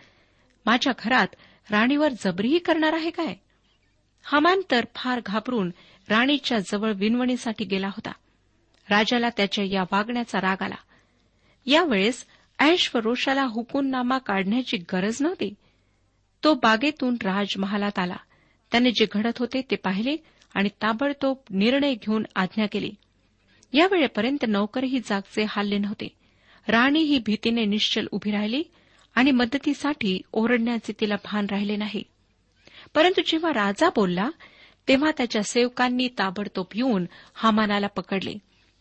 माझ्या 0.67 0.93
घरात 0.99 1.27
राणीवर 1.71 2.09
जबरीही 2.25 2.59
करणार 2.59 2.93
आहे 2.93 3.11
काय? 3.11 3.35
हमान 4.23 4.61
तर 4.71 4.85
फार 4.95 5.21
घाबरून 5.27 5.73
राणीच्या 6.09 6.59
जवळ 6.59 6.93
विनवणीसाठी 6.93 7.65
गेला 7.65 7.87
होता. 7.87 8.13
राजाला 8.91 9.31
त्याच्या 9.31 9.65
या 9.65 9.83
वागण्याचा 9.83 10.41
राग 10.41 10.63
आला. 10.63 10.75
यावेळेस 11.67 12.27
ऐश 12.59 12.91
व 12.95 12.99
रोषाला 12.99 13.43
हुकूमनामा 13.43 14.19
काढण्याची 14.19 14.77
गरज 14.77 15.17
नव्हती. 15.21 15.55
तो 16.45 16.55
बागेतून 16.55 17.17
राजमहालात 17.25 17.99
आला. 17.99 18.17
त्याने 18.73 18.91
जे 18.91 19.07
घडत 19.13 19.39
होते 19.39 19.63
ते 19.71 19.77
पाहिले 19.77 20.17
आणि 20.55 20.69
ताबडतोब 20.69 21.37
निर्णय 21.51 21.95
घेऊन 21.95 22.23
आज्ञा 22.37 22.67
केली. 22.67 22.91
यावेळेपर्यंत 23.73 24.45
नौकरही 24.49 24.99
जागचे 24.99 25.47
हल्ले 25.49 25.79
नव्हते. 25.79 26.09
राणी 26.69 27.01
ही 27.01 27.19
भीतीने 27.19 27.65
निश्चल 27.65 28.07
उभी 28.11 28.31
राहिली 28.31 28.63
आणि 29.15 29.31
मदतीसाठी 29.31 30.21
ओरडण्याचे 30.33 30.93
तिला 31.01 31.15
भान 31.25 31.47
राहिले 31.51 31.77
नाही. 31.77 32.03
परंतु 32.95 33.21
जेव्हा 33.27 33.51
राजा 33.51 33.89
बोलला 33.89 34.31
तेव्हा 34.89 35.11
त्याच्या 35.11 35.43
सेवकांनी 35.43 36.09
ताबडतोब 36.09 36.67
येऊन 36.75 37.07
हामानाला 37.35 37.87
पकडले. 37.87 38.35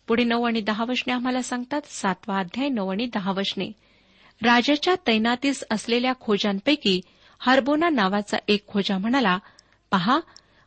पुढे 0.07 0.23
नऊ 0.23 0.43
आणि 0.43 0.61
दहा 0.61 0.85
वशने 0.87 1.13
आम्हाला 1.13 1.41
सांगतात 1.41 1.81
सातवा 1.85 2.39
अध्याय 2.39 2.69
नऊ 2.69 2.91
आणि 2.91 3.05
दहा 3.05 3.31
वशने. 3.31 3.71
राजाच्या 4.43 4.95
तैनातीस 5.07 5.63
असलेल्या 5.71 6.13
खोजांपैकी 6.19 7.01
हरबोना 7.39 7.89
नावाचा 7.89 8.37
एक 8.47 8.67
खोजा 8.67 8.97
म्हणाला 8.97 9.39
पहा 9.91 10.19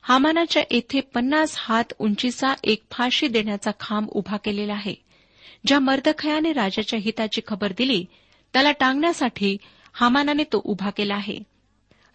हामानाच्या 0.02 0.62
येथे 0.70 1.00
पन्नास 1.00 1.54
हात 1.58 1.84
उंचीचा 1.98 2.54
एक 2.64 2.82
फाशी 2.90 3.28
देण्याचा 3.28 3.70
खांब 3.80 4.08
उभा 4.08 4.36
केलेला 4.36 4.72
आहे. 4.72 4.94
ज्या 5.66 5.78
मर्दखयाने 5.78 6.52
राजाच्या 6.52 6.98
हिताची 6.98 7.40
खबर 7.46 7.72
दिली 7.78 8.04
त्याला 8.52 8.72
टांगण्यासाठी 8.72 9.56
हामानाने 9.92 10.44
तो 10.44 10.60
उभा 10.64 10.90
केला 10.90 11.14
आहे. 11.14 11.38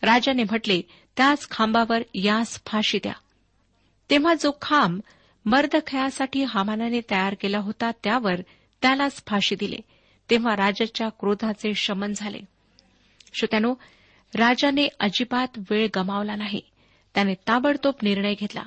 राजाने 0.01 0.43
म्हटले 0.43 0.81
त्याच 1.17 1.49
खांबावर 1.51 2.01
यास 2.13 2.61
फाशी 2.65 2.97
द्या. 2.97 3.13
तेव्हा 4.09 4.33
जो 4.33 4.51
खांब 4.61 5.01
मर्दखयासाठी 5.45 6.43
हामानाने 6.43 7.01
तयार 7.01 7.33
केला 7.33 7.57
होता 7.57 7.91
त्यावर 8.03 8.41
त्यालाच 8.81 9.23
फाशी 9.27 9.55
दिले. 9.55 9.77
तेव्हा 10.29 10.55
राजाच्या 10.55 11.09
क्रोधाचे 11.09 11.73
शमन 11.73 12.13
झाले. 12.15 12.39
श्रोत्यानो 13.33 13.73
राजाने 14.35 14.87
अजिबात 14.99 15.47
वेळ 15.69 15.87
गमावला 15.95 16.35
नाही. 16.35 16.61
त्याने 17.17 17.33
ताबडतोब 17.33 17.93
निर्णय 18.01 18.33
घेतला 18.33 18.63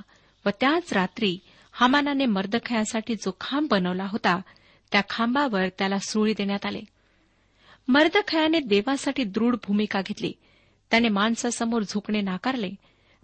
व 0.46 0.48
त्याच 0.60 0.92
रात्री 0.92 1.38
हमानाने 1.72 2.26
मर्दखयासाठी 2.26 3.14
जो 3.14 3.36
खांब 3.40 3.68
बनवला 3.68 4.04
होता 4.04 4.40
त्या 4.92 5.02
खांबावर 5.10 5.68
त्याला 5.68 5.98
सुळी 5.98 6.32
देण्यात 6.32 6.66
आले. 6.66 6.80
मर्दखयाने 7.88 8.60
देवासाठी 8.60 9.24
दृढ 9.24 9.54
भूमिका 9.54 10.00
घेतली. 10.00 10.32
त्याने 10.90 11.08
माणसासमोर 11.08 11.82
झुकणे 11.82 12.20
नाकारले. 12.20 12.70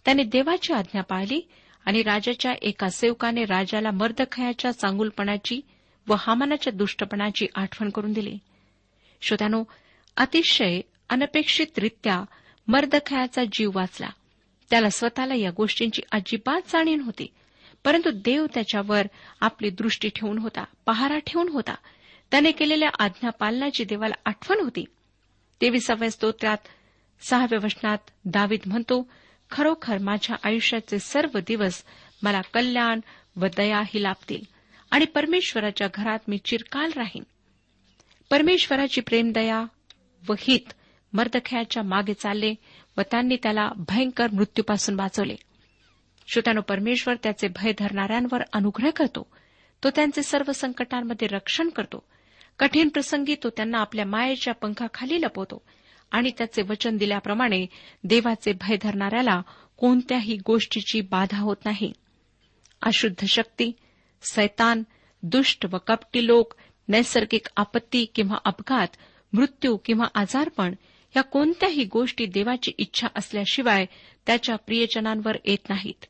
त्याने 0.05 0.23
देवाची 0.23 0.73
आज्ञा 0.73 1.03
पाळली 1.03 1.49
आणि 1.85 2.03
राजाच्या 2.03 2.53
एका 2.63 2.89
सेवकाने 2.89 3.45
राजाला 3.45 3.91
मर्दखयाच्या 3.91 4.73
चांगुलपणाची 4.73 5.61
व 6.09 6.15
हामानाच्या 6.19 6.73
दुष्टपणाची 6.73 7.47
आठवण 7.55 7.91
करून 7.91 8.13
दिली. 8.13 8.39
श्रोत्यानो 9.21 9.65
अतिशय 10.17 10.81
अनपेक्षितरित्या 11.09 12.25
मर्दखयाचा 12.69 13.43
जीव 13.53 13.71
वाचला. 13.75 14.09
त्याला 14.71 14.91
स्वतःला 14.91 15.35
या 15.35 15.51
गोष्टींची 15.57 16.03
अजिबात 16.13 16.61
जाणीव 16.69 17.03
होती 17.03 17.27
परंतु 17.85 18.11
देव 18.11 18.47
त्याच्यावर 18.55 19.07
आपली 19.41 19.71
दृष्टी 19.71 20.09
ठेवून 20.09 20.39
होता 20.39 20.65
पहारा 20.87 21.19
ठेवून 21.19 21.49
होता. 21.49 21.75
त्याने 22.31 22.53
केलेल्या 22.53 22.89
आज्ञा 22.99 23.31
पालनाची 23.31 23.85
देवाला 23.85 24.15
आठवण 24.25 24.61
होती 24.61 24.85
तेविसाव्या 25.61 26.11
स्तोत्रात 26.11 26.57
सहाव्या 27.21 27.59
वचनात 27.65 27.99
दावीद 28.25 28.61
म्हणतो 28.67 29.09
खरोखर 29.51 29.99
माझ्या 29.99 30.37
आयुष्याचे 30.45 30.99
सर्व 30.99 31.39
दिवस 31.47 31.85
मला 32.23 32.41
कल्याण 32.41 33.01
व 33.37 33.47
दया 33.57 33.81
ही 33.81 34.03
लाभतील 34.03 34.43
आणि 34.91 35.05
परमेश्वराच्या 35.05 35.89
घरात 35.95 36.19
मी 36.29 36.39
चिरकाल 36.39 36.91
राहीन. 36.97 37.23
परमेश्वराची 38.31 39.01
प्रेमदया 39.01 39.65
व 40.29 40.35
हित 40.39 40.73
मर्दखयाच्या 41.13 41.83
मागे 41.83 42.15
चालले 42.15 42.55
व 42.99 43.01
त्यांनी 43.11 43.37
त्याला 43.43 43.71
भयंकर 43.77 44.27
मृत्यूपासून 44.33 45.01
वाचवले. 45.01 45.37
श्रोत्यानो 46.29 46.61
परमेश्वर 46.61 47.15
त्याचे 47.23 47.49
भय 47.49 47.73
धरणाऱ्यांवर 47.79 48.43
अनुग्रह 48.53 48.91
करतो. 48.91 49.31
तो 49.85 49.91
त्यांचे 49.91 50.23
सर्व 50.23 50.53
संकटांमध्ये 50.53 51.29
रक्षण 51.29 51.69
करतो. 51.69 52.05
कठीण 52.59 52.89
प्रसंगी 52.89 53.35
तो 53.43 53.51
त्यांना 53.51 53.79
आपल्या 53.79 54.05
मायेच्या 54.05 54.55
पंखाखाली 54.55 55.21
लपवतो. 55.21 55.63
आणि 56.11 56.31
त्याचे 56.39 56.63
वचन 56.63 56.97
दिल्याप्रमाणे 56.97 57.67
देवाचे 58.05 58.53
भय 58.53 58.77
धरणाऱ्याला 58.83 59.43
कोणत्याही 59.77 60.39
गोष्टीची 60.47 61.01
बाधा 61.01 61.39
होत 61.39 61.57
नाही. 61.65 61.93
अशुद्ध 62.83 63.25
शक्ती 63.27 63.73
सैतान 64.23 64.83
दुष्ट 65.23 65.67
व 65.73 65.77
कपटी 65.87 66.27
लोक 66.27 66.55
नैसर्गिक 66.89 67.47
आपत्ती 67.57 68.05
किंवा 68.05 68.37
अपघात 68.45 68.89
मृत्यू 69.33 69.77
किंवा 69.77 70.07
आजारपण 70.15 70.75
या 71.17 71.23
कोणत्याही 71.23 71.85
गोष्टी 71.85 72.27
देवाची 72.27 72.73
इच्छा 72.79 73.07
असल्याशिवाय 73.15 73.87
त्याच्या 74.27 74.57
प्रियजनांवर 74.57 75.37
येत 75.45 75.69
नाहीत. 75.69 76.05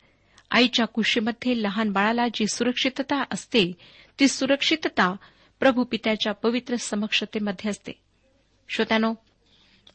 आईच्या 0.50 0.86
कुशीमध्ये 0.86 1.62
लहान 1.62 1.90
बाळाला 1.90 2.26
जी 2.34 2.46
सुरक्षितता 2.46 3.24
असते 3.32 3.72
ती 4.20 4.28
सुरक्षितता 4.28 5.14
प्रभू 5.60 5.84
पित्याच्या 5.84 6.32
पवित्र 6.32 6.76
समक्षतेमध्ये 6.76 7.70
असते. 7.70 7.92
श्रोत्यानो 8.68 9.14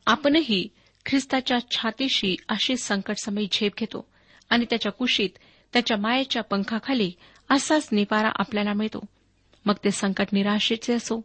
आपणही 0.05 0.67
ख्रिस्ताच्या 1.05 1.57
छातीशी 1.71 2.35
अशी 2.49 2.77
संकटसमयी 2.77 3.47
झेप 3.51 3.71
घेतो 3.77 4.07
आणि 4.49 4.65
त्याच्या 4.69 4.91
कुशीत 4.91 5.29
त्याच्या 5.73 5.97
मायेच्या 5.97 6.43
पंखाखाली 6.43 7.11
असाच 7.49 7.89
निवारा 7.91 8.29
आपल्याला 8.35 8.73
मिळतो. 8.73 9.05
मग 9.65 9.73
ते 9.83 9.91
संकट 9.91 10.27
निराशेचे 10.33 10.93
असो 10.93 11.21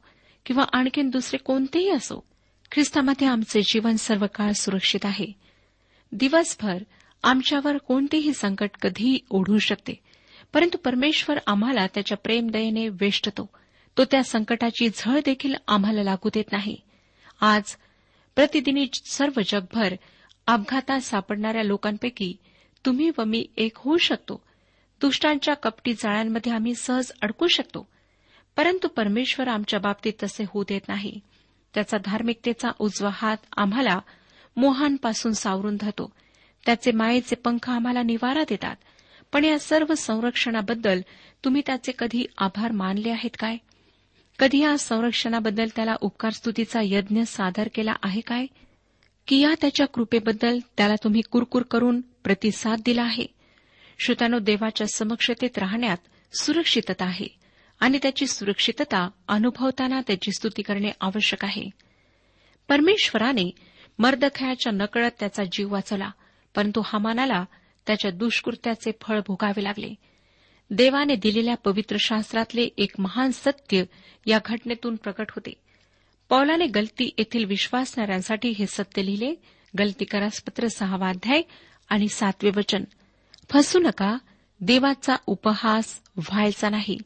किंवा 0.46 0.64
आणखीन 0.72 1.11
दुसरे 1.11 1.37
कोणतेही 1.37 1.90
असो 1.90 2.27
ख्रिस्तामध्ये 2.72 3.29
आमचे 3.29 3.62
जीवन 3.62 3.96
सर्व 3.96 4.26
काळ 4.35 4.52
सुरक्षित 4.52 5.07
आहे. 5.07 5.26
दिवसभर 6.12 6.83
आमच्यावर 7.22 7.76
कोणतेही 7.76 8.33
संकट 8.33 8.70
कधीही 8.83 9.18
ओढू 9.31 9.59
शकते 9.59 10.00
परंतु 10.52 10.79
परमेश्वर 10.79 11.38
आम्हाला 11.46 11.87
त्याच्या 11.87 12.18
प्रेमदयेने 12.18 12.88
वेष्टतो. 12.88 13.50
तो 13.98 14.05
त्या 14.05 14.22
संकटाची 14.22 14.88
झळ 14.94 15.18
देखील 15.24 15.55
आम्हाला 15.68 16.02
लागू 16.02 16.29
देत 16.35 16.52
नाही. 16.52 16.76
आज 17.40 17.76
प्रतिदिनी 18.35 18.87
सर्व 19.05 19.40
जगभर 19.46 19.94
अपघातात 20.46 21.00
सापडणाऱ्या 21.00 21.62
लोकांपैकी 21.62 22.37
तुम्ही 22.87 23.11
व 23.18 23.24
मी 23.24 23.46
एक 23.57 23.72
होऊ 23.76 23.96
शकतो. 23.96 24.42
दुष्टांच्या 25.00 25.55
कपटी 25.55 25.92
जाळ्यांमध्ये 25.92 26.52
आम्ही 26.52 26.74
सहज 26.74 27.12
अडकू 27.22 27.46
शकतो. 27.46 27.88
परंतु 28.57 28.88
परमेश्वर 28.88 29.48
आमच्या 29.48 29.81
बाबतीत 29.81 30.12
तसे 30.22 30.44
होऊ 30.48 30.64
देत 30.68 30.81
नाही. 30.88 31.20
त्याचा 31.76 31.96
धार्मिकतेचा 32.04 32.70
उजवा 32.78 33.10
हात 33.12 33.36
आम्हाला 33.56 33.98
मोहांपासून 34.56 35.32
सावरून 35.32 35.76
धरतो. 35.80 36.12
त्याचे 36.66 36.92
मायेचे 36.92 37.34
पंख 37.34 37.70
आम्हाला 37.70 38.02
निवारा 38.02 38.42
देतात. 38.48 38.76
पण 39.32 39.44
या 39.44 39.58
सर्व 39.58 39.94
संरक्षणाबद्दल 39.94 41.00
तुम्ही 41.44 41.62
त्याचे 41.66 41.92
कधी 41.98 42.26
आभार 42.38 42.72
मानले 42.72 43.10
आहेत 43.10 43.36
काय? 43.38 43.56
कधी 44.38 44.58
या 44.58 44.78
संरक्षणाबद्दल 44.78 45.66
त्याला 45.76 45.96
उपकारस्तुतीचा 46.00 46.80
यज्ञ 46.84 47.22
सादर 47.22 47.68
केला 47.74 47.92
आहे 48.02 48.20
काय? 48.20 48.46
की 49.26 49.40
या 49.40 49.54
त्याच्या 49.60 49.86
कृपेबद्दल 49.86 50.58
त्याला 50.76 50.94
तुम्ही 51.04 51.20
कुरकुर 51.20 51.62
करून 51.62 52.00
प्रतिसाद 52.00 52.80
दिला 52.84 53.02
आहे? 53.02 53.26
श्रोतानो 53.98 54.38
देवाच्या 54.38 54.86
समक्षतेत 54.86 55.58
राहण्यात 55.58 55.96
सुरक्षितता 56.40 57.04
आहे. 57.04 57.45
आणि 57.80 57.98
त्याची 58.02 58.26
सुरक्षितता 58.26 59.08
अनुभवताना 59.28 60.00
त्याची 60.06 60.32
स्तुती 60.32 60.62
करणे 60.62 60.90
आवश्यक 61.00 61.44
आहे. 61.44 61.70
परमेश्वराने 62.68 63.50
मर्दखयाच्या 63.98 64.72
नकळत 64.72 65.10
त्याचा 65.20 65.44
जीव 65.52 65.72
वाचवला 65.72 66.10
परंतु 66.54 66.82
हमानाला 66.84 67.44
त्याच्या 67.86 68.10
दुष्कृत्याचे 68.10 68.90
फळ 69.02 69.20
भोगावे 69.26 69.64
लागले. 69.64 69.94
देवाने 70.70 71.16
दिलेल्या 71.16 71.56
पवित्र 71.56 71.96
शास्त्रातले 72.00 72.68
एक 72.78 72.90
महान 72.98 73.30
सत्य 73.30 73.84
या 74.26 74.38
घटनेतून 74.44 74.96
प्रकट 74.96 75.30
होते. 75.30 75.52
पौलाने 76.28 76.66
गलती 76.66 77.10
येथील 77.18 77.44
विश्वासणाऱ्यांसाठी 77.44 78.48
हे 78.48 78.66
सत्य 78.66 79.04
लिहिले 79.04 79.34
गलती 79.78 80.04
करासपत्र 80.04 80.66
सहावा 80.66 81.08
अध्याय 81.08 81.42
आणि 81.88 82.08
सातवे 82.08 82.50
वचन. 82.56 82.84
फसू 83.50 83.78
नका 83.78 84.18
देवाचा 84.60 85.16
उपहास 85.26 86.00
व्हायचा 86.16 86.68
नाही. 86.68 86.98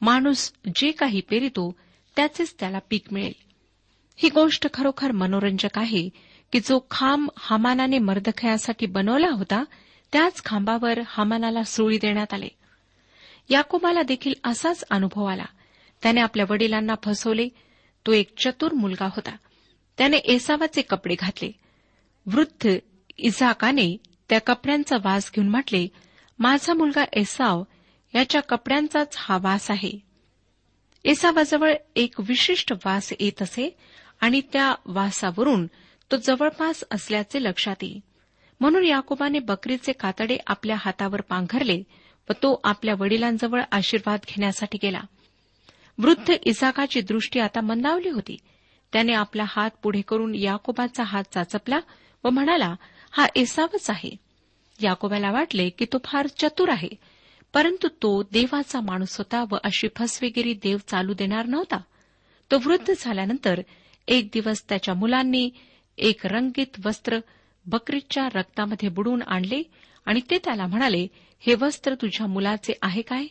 माणूस 0.00 0.52
जे 0.66 0.90
काही 0.90 1.20
पेरितो 1.20 1.76
त्याचेच 2.16 2.54
त्याला 2.60 2.78
पीक 2.90 3.12
मिळेल. 3.12 3.32
ही 4.16 4.28
गोष्ट 4.28 4.66
खरोखर 4.74 5.10
मनोरंजक 5.10 5.78
आहे 5.78 6.08
की 6.52 6.60
जो 6.60 6.86
खांब 6.90 7.28
हमानाने 7.36 7.98
मर्दखयासाठी 7.98 8.86
बनवला 8.86 9.28
होता 9.28 9.64
त्याच 10.12 10.44
खांबावर 10.44 11.00
हमानाला 11.06 11.62
सुळी 11.62 11.98
देण्यात 11.98 12.34
आले. 12.34 12.48
याकोबाला 13.48 14.02
देखील 14.02 14.34
असाच 14.44 14.84
अनुभव 14.90 15.24
आला. 15.24 15.44
त्याने 16.02 16.20
आपल्या 16.20 16.46
वडिलांना 16.50 16.94
फसवले 17.04 17.48
तो 18.06 18.12
एक 18.12 18.32
चतुर 18.38 18.72
मुलगा 18.72 19.06
होता. 19.06 19.36
त्याने 19.98 20.16
एसावाचे 20.16 20.82
कपडे 20.82 21.14
घातले. 21.18 21.52
वृद्ध 22.26 22.68
इझाकाने 23.18 23.96
त्या 24.28 24.40
कपड्यांचा 24.40 24.96
वास 25.04 25.30
घेऊन 25.34 25.48
म्हटले 25.48 25.88
माझा 26.38 26.74
मुलगा 26.74 27.04
एसाव 27.12 27.62
याच्या 28.14 28.40
कपड्यांचाच 28.40 29.14
हा 29.18 29.38
वास 29.42 29.70
आहे. 29.70 29.90
एसावाजवळ 31.04 31.74
एक 31.96 32.14
विशिष्ट 32.18 32.72
वास 32.72 33.12
येत 33.20 33.42
असे 33.42 33.76
आणि 34.20 34.40
त्या 34.52 34.74
वासावरून 34.86 35.66
तो 36.12 36.16
जवळपास 36.16 36.84
असल्याचे 36.90 37.42
लक्षात 37.42 37.76
येई 37.82 38.00
म्हणून 38.60 38.84
याकोबाने 38.84 39.38
बकरीचे 39.38 39.92
कातडे 39.92 40.38
आपल्या 40.46 40.76
हातावर 40.78 41.20
पांघरले 41.20 41.82
व 42.30 42.32
तो 42.32 42.60
आपल्या 42.64 42.94
वडिलांजवळ 42.98 43.62
आशीर्वाद 43.72 44.20
घेण्यासाठी 44.28 44.78
गेला. 44.82 45.00
वृद्ध 45.98 46.32
इसाकाची 46.42 47.00
दृष्टी 47.00 47.40
आता 47.40 47.60
मंदावली 47.60 48.08
होती. 48.08 48.36
त्याने 48.92 49.12
आपला 49.12 49.44
हात 49.46 49.70
पुढे 49.82 50.00
करून 50.00 50.34
याकोबाचा 50.34 51.02
हात 51.02 51.24
चाचपला 51.34 51.80
व 52.24 52.30
म्हणाला 52.30 52.74
हा 53.10 53.26
एसावच 53.36 53.90
आहे. 53.90 54.16
याकोबाला 54.82 55.30
वाटले 55.30 55.68
की 55.68 55.84
तो 55.84 55.98
फार 56.04 56.26
चतुर 56.26 56.68
आहे. 56.68 56.88
परंतु 57.54 57.88
तो 57.88 58.22
देवाचा 58.22 58.80
माणूस 58.80 59.18
होता 59.18 59.44
व 59.50 59.56
अशी 59.64 59.88
फसवेगिरी 59.96 60.54
देव 60.54 60.78
चालू 60.88 61.14
देणार 61.14 61.46
नव्हता. 61.46 61.76
तो 62.50 62.56
वृद्ध 62.56 62.92
झाल्यानंतर 62.98 63.60
एक 64.08 64.28
दिवस 64.32 64.68
त्याच्या 64.68 64.94
मुलांनी 64.94 65.50
एक 65.98 66.26
रंगीत 66.26 66.86
वस्त्र 66.86 67.18
बकरीच्या 67.66 68.28
रक्तामध्ये 68.34 68.88
बुडून 68.88 69.22
आणले 69.22 69.62
आणि 70.06 70.20
ते 70.30 70.38
त्याला 70.38 70.66
म्हणाले 70.66 71.06
हे 71.40 71.54
वस्त्र 71.54 71.94
तुझ्या 71.94 72.26
मुलाचे 72.26 72.72
आहे 72.82 73.02
काय? 73.02 73.26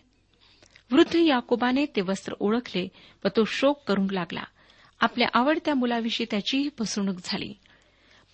वृद्ध 0.92 1.16
याकोबाने 1.16 1.86
ते 1.86 2.02
वस्त्र 2.02 2.34
ओळखले 2.40 2.88
व 3.26 3.28
तो 3.28 3.44
शोक 3.46 3.84
करू 3.88 4.08
लागला. 4.12 4.44
आपल्या 5.00 5.28
आवडत्या 5.34 5.76
मुलाविषयी 5.76 6.28
त्याचीही 6.32 6.70
फसवणूक 6.80 7.16
झाली. 7.24 7.54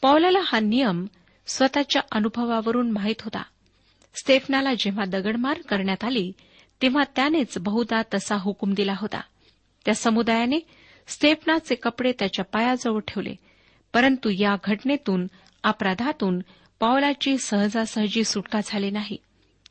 पौलाला 0.02 0.40
हा 0.44 0.60
नियम 0.60 1.06
स्वतःच्या 1.48 2.02
अनुभवावरून 2.12 2.92
माहीत 2.92 3.22
होता. 3.22 3.44
स्टेफनाला 4.20 4.74
जेव्हा 4.74 5.06
दगडमार 5.06 5.62
करण्यात 5.62 6.04
आली 6.04 6.32
तेव्हा 6.82 7.04
त्यानेच 7.16 7.58
बहुधा 7.58 8.02
तसा 8.14 8.36
हुकूम 8.36 8.74
दिला 8.74 8.94
होता. 8.98 9.22
त्या 9.86 9.96
समुदायाने 9.96 10.60
स्टेफनाचे 11.08 11.76
कपडे 11.76 12.12
त्याच्या 12.12 12.46
पायाजवळ 12.46 13.00
ठेवले 13.00 13.36
परंतु 13.94 14.30
या 14.30 14.56
घटनेतून 14.64 15.28
अपराधातून 15.64 16.40
पावलाची 16.80 17.38
सहजासहजी 17.38 18.24
सुटका 18.24 18.60
झाली 18.66 18.92
नाही. 18.92 19.18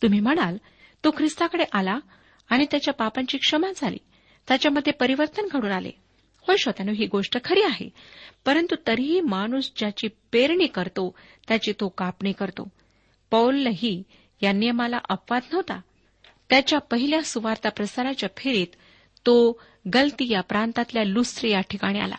तुम्ही 0.03 0.21
म्हणाल 0.21 0.57
तो 1.05 1.11
ख्रिस्ताकडे 1.11 1.65
आला 1.73 1.99
आणि 2.49 2.67
त्याच्या 2.71 2.95
पापांची 2.95 3.39
क्षमा 3.39 3.73
झाली. 3.77 3.99
त्याच्यामध्ये 4.49 4.93
परिवर्तन 4.93 5.43
घडून 5.53 5.71
आले. 5.71 5.91
होय 6.41 6.57
श्रोत्यानो 6.57 6.93
ही 6.93 7.07
गोष्ट 7.07 7.45
खरी 7.45 7.63
आहे. 7.63 7.89
परंतु 8.45 8.77
तरीही 8.87 9.21
माणूस 9.21 9.73
ज्याची 9.77 10.09
पेरणी 10.33 10.67
करतो 10.67 11.17
त्याची 11.49 11.73
तो 11.73 11.89
कापणी 11.89 12.33
करतो. 12.33 12.69
पौलही 13.31 14.03
या 14.43 14.53
नियमाला 14.53 14.99
अपवाद 15.09 15.43
नव्हता. 15.53 15.81
त्याच्या 16.51 16.79
पहिल्या 16.79 17.23
सुवार्ता 17.23 17.69
प्रसाराच्या 17.69 18.29
फेरीत 18.37 18.67
तो 19.27 19.63
गलती 19.95 20.33
या 20.33 20.41
प्रांतातल्या 20.41 21.05
लुस्त्री 21.05 21.51
या 21.51 21.61
ठिकाणी 21.61 21.99
आला. 21.99 22.15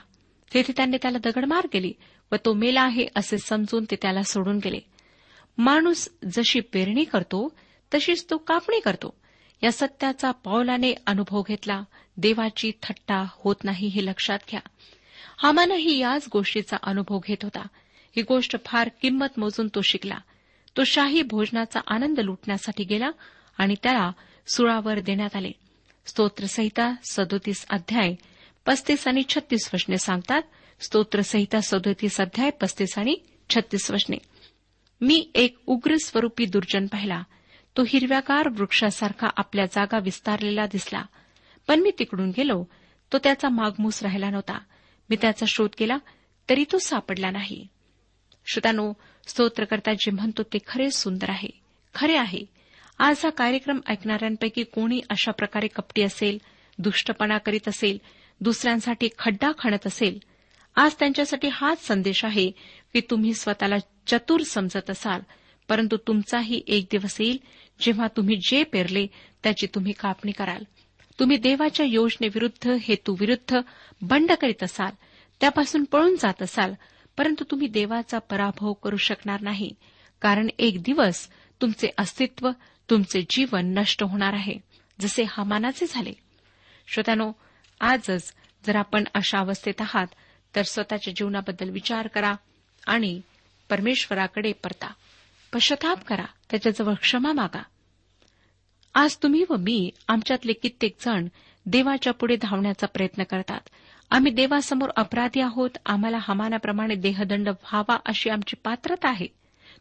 तेथे 0.53 0.73
त्यांनी 0.77 0.97
त्याला 1.01 1.17
दगडमार 1.17 1.67
केली 1.71 1.93
व 2.31 2.35
तो 2.45 2.53
मेला 2.53 2.81
आहे 2.81 3.07
असे 3.15 3.37
समजून 3.37 3.85
ते 3.91 3.95
त्याला 4.01 4.23
सोडून 4.23 4.57
गेले. 4.57 4.79
माणूस 5.57 6.09
जशी 6.33 6.59
पेरणी 6.59 7.03
करतो 7.03 7.57
तशीच 7.93 8.25
तो 8.29 8.37
कापणी 8.37 8.79
करतो. 8.79 9.17
या 9.63 9.71
सत्याचा 9.71 10.31
पावलाने 10.31 10.93
अनुभव 11.07 11.41
घेतला 11.41 11.83
देवाची 12.17 12.71
थट्टा 12.83 13.25
होत 13.31 13.55
नाही 13.63 13.87
हे 13.87 14.05
लक्षात 14.05 14.39
घ्या. 14.51 14.59
हामानही 15.37 15.97
याच 15.97 16.27
गोष्टीचा 16.33 16.77
अनुभव 16.83 17.19
घेत 17.27 17.37
होता. 17.43 17.67
ही 18.15 18.21
गोष्ट 18.21 18.55
फार 18.65 18.89
किंमत 19.01 19.27
मोजून 19.37 19.67
तो 19.75 19.81
शिकला. 19.81 20.17
तो 20.77 20.83
शाही 20.83 21.21
भोजनाचा 21.21 21.79
आनंद 21.87 22.19
लुटण्यासाठी 22.19 22.83
गेला 22.83 23.09
आणि 23.57 23.75
त्याला 23.83 24.11
सुळावर 24.47 24.99
देण्यात 24.99 25.35
आले. 25.35 25.51
स्तोत्रसहिता 26.05 26.93
सदोतीस 27.11 27.65
अध्याय 27.69 28.15
पस्तीस 28.65 29.07
आणि 29.07 29.23
छत्तीस 29.29 29.69
वचने 29.73 29.97
सांगतात 29.97 30.41
स्तोत्रसहिता 30.79 31.61
सदोतीस 31.61 32.21
अध्याय 32.21 32.49
पस्तीस 32.49 32.97
आणि 32.97 33.15
छत्तीस 33.49 33.91
वचने. 33.91 34.17
मी 35.01 35.29
एक 35.35 35.57
उग्र 35.65 35.95
स्वरूपी 36.05 36.45
दुर्जन 36.45 36.87
पाहिला. 36.87 37.23
तो 37.77 37.83
हिरव्यागार 37.87 38.49
वृक्षासारखा 38.49 39.27
आपल्या 39.37 39.65
जागा 39.65 39.99
विस्तारलेला 39.99 40.65
दिसला. 40.65 41.03
पण 41.67 41.79
मी 41.79 41.91
तिकडून 41.99 42.29
गेलो. 42.29 42.65
तो 43.13 43.17
त्याचा 43.17 43.49
मागमूस 43.49 44.03
राहिला 44.03 44.29
नव्हता. 44.29 44.59
मी 45.09 45.15
त्याचा 45.21 45.45
शोध 45.47 45.69
केला 45.77 45.97
तरी 46.49 46.63
तो 46.71 46.77
सापडला 46.77 47.31
नाही. 47.31 47.67
श्रोतानो 48.45 48.93
स्तोत्रकर्ता 49.27 49.93
जे 49.93 50.11
म्हणतो 50.11 50.43
ते 50.43 50.57
खरे 50.67 50.91
सुंदर 50.91 51.29
आहे. 51.29 51.47
खरे 51.95 52.15
आहे. 52.15 52.45
आज 52.99 53.15
हा 53.23 53.29
कार्यक्रम 53.29 53.79
ऐकणाऱ्यांपैकी 53.87 54.63
कोणी 54.63 55.01
अशा 55.09 55.31
प्रकारे 55.31 55.67
कपटी 55.67 56.01
असेल 56.01 56.37
दुष्टपणा 56.77 57.37
करीत 57.37 57.67
असेल 57.67 57.97
दुसऱ्यांसाठी 58.41 59.09
खड्डा 59.19 59.51
खणत 59.59 59.87
असेल 59.87 60.19
आज 60.75 60.93
त्यांच्यासाठी 60.99 61.49
हाच 61.51 61.87
संदेश 61.87 62.25
आहे 62.25 62.51
की 62.93 63.01
तुम्ही 63.09 63.33
स्वतःला 63.33 63.75
चतुर 64.07 64.41
समजत 64.41 64.89
असाल 64.89 65.21
परंतु 65.69 65.97
तुमचाही 65.97 66.61
एक 66.67 66.85
दिवस 66.91 67.21
येईल 67.21 67.37
जेव्हा 67.81 68.07
तुम्ही 68.07 68.35
जे 68.35 68.63
पेरले 68.63 69.07
त्याची 69.43 69.67
तुम्ही 69.75 69.93
कापणी 69.93 70.31
कराल. 70.31 70.63
तुम्ही 71.19 71.37
देवाच्या 71.37 71.85
योजनेविरुद्ध 71.85 72.69
हेतूविरुद्ध 72.81 73.59
बंड 74.01 74.31
करीत 74.31 74.63
असाल 74.63 74.91
त्यापासून 75.41 75.83
पळून 75.83 76.15
जात 76.15 76.41
असाल 76.41 76.73
परंतु 77.17 77.43
तुम्ही 77.51 77.67
देवाचा 77.67 78.19
पराभव 78.19 78.73
करू 78.73 78.97
शकणार 78.97 79.41
नाही. 79.41 79.71
कारण 80.21 80.47
एक 80.59 80.81
दिवस 80.81 81.29
तुमचे 81.61 81.87
अस्तित्व 81.97 82.49
तुमचे 82.89 83.25
जीवन 83.29 83.79
नष्ट 83.79 84.03
होणार 84.03 84.33
आहे 84.33 84.53
जसे 84.99 85.23
हमानाचे 85.27 85.85
झाले. 85.89 86.13
श्रोत्यानो 86.87 87.31
आजच 87.79 88.33
जर 88.65 88.75
आपण 88.75 89.03
अशा 89.13 89.39
अवस्थेत 89.39 89.73
आहात 89.79 90.07
तर 90.55 90.61
स्वतःच्या 90.61 91.13
जीवनाबद्दल 91.17 91.69
विचार 91.69 92.07
करा 92.07 92.33
आणि 92.87 93.21
परमेश्वराकडे 93.69 94.51
परता. 94.51 94.93
पश्चाताप 95.53 96.03
करा 96.03 96.25
त्याच्याजवळ 96.51 96.93
क्षमा 96.93 97.31
मागा. 97.31 97.63
आज 98.93 99.17
तुम्ही 99.23 99.45
व 99.49 99.55
मी 99.59 99.89
आमच्यातले 100.07 100.53
कित्येक 100.53 100.95
जण 100.99 101.27
देवाच्या 101.65 102.13
पुढे 102.13 102.35
धावण्याचा 102.35 102.87
प्रयत्न 102.87 103.23
करतात. 103.23 103.59
आम्ही 104.09 104.31
देवासमोर 104.31 104.89
अपराधी 104.95 105.41
आहोत. 105.41 105.69
आम्हाला 105.85 106.17
हमानाप्रमाणे 106.21 106.95
देहदंड 106.95 107.49
व्हावा 107.49 107.97
अशी 108.05 108.29
आमची 108.29 108.55
पात्रता 108.55 109.09
आहे. 109.09 109.27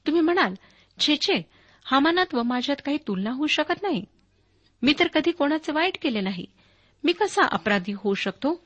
तुम्ही 0.07 0.23
म्हणाल 0.23 0.55
छे 0.99 1.17
छे 1.17 1.43
हमानात 1.85 2.35
व 2.35 2.43
माझ्यात 2.43 2.83
काही 2.85 2.97
तुलना 2.97 3.31
होऊ 3.31 3.47
शकत 3.47 3.83
नाही. 3.83 4.05
मी 4.83 4.95
तर 4.99 5.07
कधी 5.07 5.31
कोणाचे 5.31 5.73
वाईट 5.73 5.99
केले 6.03 6.21
नाही. 6.21 6.47
मी 7.05 7.13
कसा 7.13 7.47
अपराधी 7.47 7.93
होऊ 7.93 8.15
शकतो? 8.15 8.65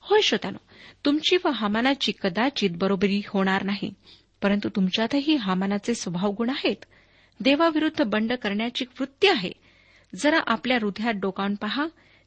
होय 0.00 0.20
श्रोत्यानो 0.20 0.58
तुमची 1.04 1.36
व 1.44 1.48
हमानाची 1.48 2.12
कदाचित 2.22 2.70
बरोबरी 2.74 3.22
होणार 3.28 3.62
नाही. 3.62 3.94
परंतु 4.42 4.68
तुमच्यातही 4.68 5.34
हमानाचे 5.34 5.94
स्वभावगुण 5.94 6.50
आहेत. 6.50 6.84
देवाविरुद्ध 7.40 8.02
बंड 8.02 8.32
करण्याची 8.32 8.84
वृत्ती 9.00 9.28
आहे. 9.28 9.52
जरा 10.14 10.38
आपल्या 10.46 10.78
हृदयात 10.82 11.14
डोकावून 11.14 11.54
पहा. 11.54 11.86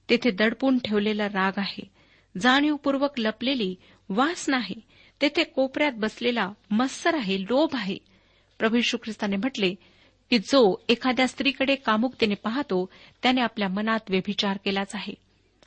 तेथे 0.10 0.32
दडपून 0.32 0.78
ठेवलेला 0.78 1.28
राग 1.28 1.52
आहे. 1.58 1.99
जाणीवपूर्वक 2.42 3.14
लपलेली 3.18 3.76
वास 4.10 4.50
नाही. 4.50 4.82
तेथे 5.22 5.44
कोपऱ्यात 5.44 5.92
बसलेला 5.96 6.52
मत्सर 6.72 7.16
आहे 7.16 7.42
लोभ 7.42 7.70
आहे. 7.74 7.98
प्रभू 8.60 8.78
यशू 8.78 8.98
ख्रिस्ताने 8.98 9.36
म्हटले 9.36 9.76
की 10.30 10.38
जो 10.40 10.86
एखाद्या 10.90 11.28
स्त्रीकडे 11.28 11.76
कामुकतेने 11.76 12.36
पाहतो 12.36 12.90
त्याने 13.24 13.42
आपल्या 13.42 13.68
मनात 13.68 14.00
व्यभिचार 14.10 14.58
केलाच 14.66 14.96
आहे. 14.96 15.14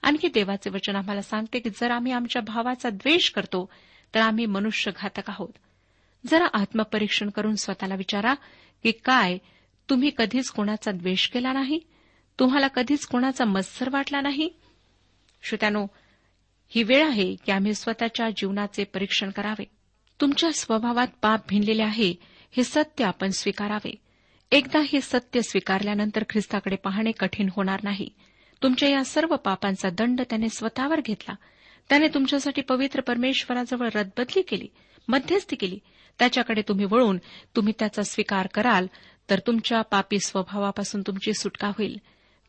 आणखी 0.03 0.29
देवाचे 0.29 0.71
वचन 0.71 0.97
आम्हाला 0.97 1.23
सांगते 1.23 1.59
की 1.59 1.71
जर 1.71 1.91
आम्ही 1.91 2.13
आमच्या 2.13 2.43
भावाचा 2.43 2.91
द्वेष 2.91 3.31
करतो 3.31 3.71
तर 4.15 4.21
आम्ही 4.21 4.47
मनुष्यघातक 4.47 5.31
आहोत. 5.31 5.53
जरा 6.27 6.47
आत्मपरीक्षण 6.53 7.31
करून 7.31 7.55
स्वतःला 7.55 7.95
विचारा 7.95 8.35
की 8.83 8.93
काय 8.93 9.39
तुम्ही 9.91 10.11
कधीच 10.19 10.51
कोणाचा 10.51 10.91
द्वेष 10.91 11.29
केला 11.29 11.53
नाही? 11.53 11.81
तुम्हाला 12.39 12.69
कधीच 12.69 13.07
कोणाचा 13.07 13.45
मत्सर 13.45 13.89
वाटला 13.93 14.21
नाही? 14.21 14.51
श्रोत्यानो 15.43 15.87
ही 16.75 16.83
वेळ 16.83 17.07
आहे 17.07 17.35
की 17.35 17.53
आम्ही 17.53 17.75
स्वतःच्या 17.75 18.31
जीवनाचे 18.31 18.85
परीक्षण 18.85 19.31
करावे. 19.31 19.65
तुमच्या 20.21 20.53
स्वभावात 20.53 21.07
पाप 21.23 21.41
भिनलेले 21.49 21.83
आहे 21.83 22.15
हे 22.57 22.65
सत्य 22.65 23.05
आपण 23.05 23.31
स्वीकारावे. 23.31 23.95
एकदा 24.51 24.81
हे 24.81 25.01
सत्य 25.01 25.43
स्वीकारल्यानंतर 25.43 26.23
ख्रिस्ताकडे 26.31 26.77
पाहणे 26.77 27.13
कठीण 27.13 27.49
होणार 27.57 27.81
नाही. 27.83 28.09
तुमच्या 28.63 28.89
या 28.89 29.05
सर्व 29.05 29.37
पापांचा 29.37 29.91
दंड 29.91 30.21
त्याने 30.21 30.49
स्वतःवर 30.49 31.01
घेतला. 31.01 31.35
त्याने 31.89 32.09
तुमच्यासाठी 32.09 32.63
पवित्र 32.63 33.01
परमेश्वराजवळ 33.01 33.89
रदबदली 33.95 34.43
केली 34.43 34.69
मध्यस्थी 35.09 35.57
केली. 35.57 35.79
त्याच्याकडे 36.19 36.63
तुम्ही 36.69 36.85
वळून 36.85 37.19
तुम्ही 37.57 37.73
त्याचा 37.79 38.03
स्वीकार 38.03 38.47
कराल 38.47 38.87
तर 39.31 39.39
तुमच्या 39.39 39.83
पापी 39.83 40.19
स्वभावापासून 40.19 41.03
तुमची 41.07 41.33
सुटका 41.33 41.69
होईल. 41.69 42.01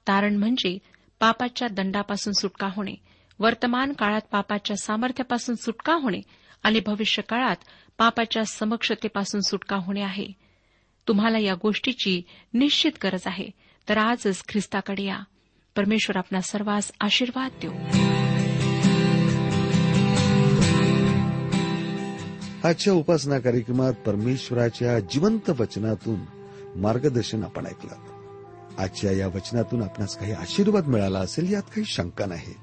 तारण 0.08 0.36
म्हणजे 0.36 0.78
पापाच्या 1.20 1.68
दंडापासून 1.68 2.34
सुटका 2.34 2.68
होणे. 2.68 3.13
वर्तमान 3.44 3.94
काळात 3.94 4.22
पापाच्या 4.32 4.78
सामर्थ्यापासून 4.78 5.56
सुटका 5.56 5.94
होणे 5.94 6.22
आणि 6.64 6.80
भविष्य 6.86 7.22
काळात 7.22 7.56
पापाच्या 7.98 8.46
समक्षतेपासून 8.46 9.42
सुटका 9.42 9.76
होणे 9.76 10.02
आहे. 10.02 10.28
तुम्हाला 11.08 11.40
या 11.40 11.56
गोष्टीची 11.56 12.22
निश्चित 12.54 12.92
गरज 13.04 13.22
आहे. 13.26 13.50
तर 13.90 13.98
आजच 13.98 14.44
ख्रिस्ताकडे 14.50 15.04
या. 15.04 15.20
परमेश्वर 15.76 16.18
आपला 16.18 16.42
सर्वांस 16.42 16.92
आशीर्वाद 17.02 17.52
देऊ. 17.62 17.72
आजच्या 22.68 22.94
उपासना 22.94 23.40
कार्यक्रमात 23.40 23.94
परमेश्वराच्या 23.94 25.00
जिवंत 25.00 25.50
वचनातून 25.50 26.20
मार्गदर्शन 26.76 27.44
आपण 27.44 27.66
ऐकलं. 27.66 27.96
आजच्या 28.78 29.12
या 29.12 29.28
वचनातून 29.28 29.82
आपणास 29.82 30.18
काही 30.18 30.32
आशीर्वाद 30.32 30.88
मिळाला 30.88 31.20
असेल 31.20 31.54
यात 31.54 31.64
काही 31.64 31.86
शंका 31.86 32.26
नाही 32.26 32.63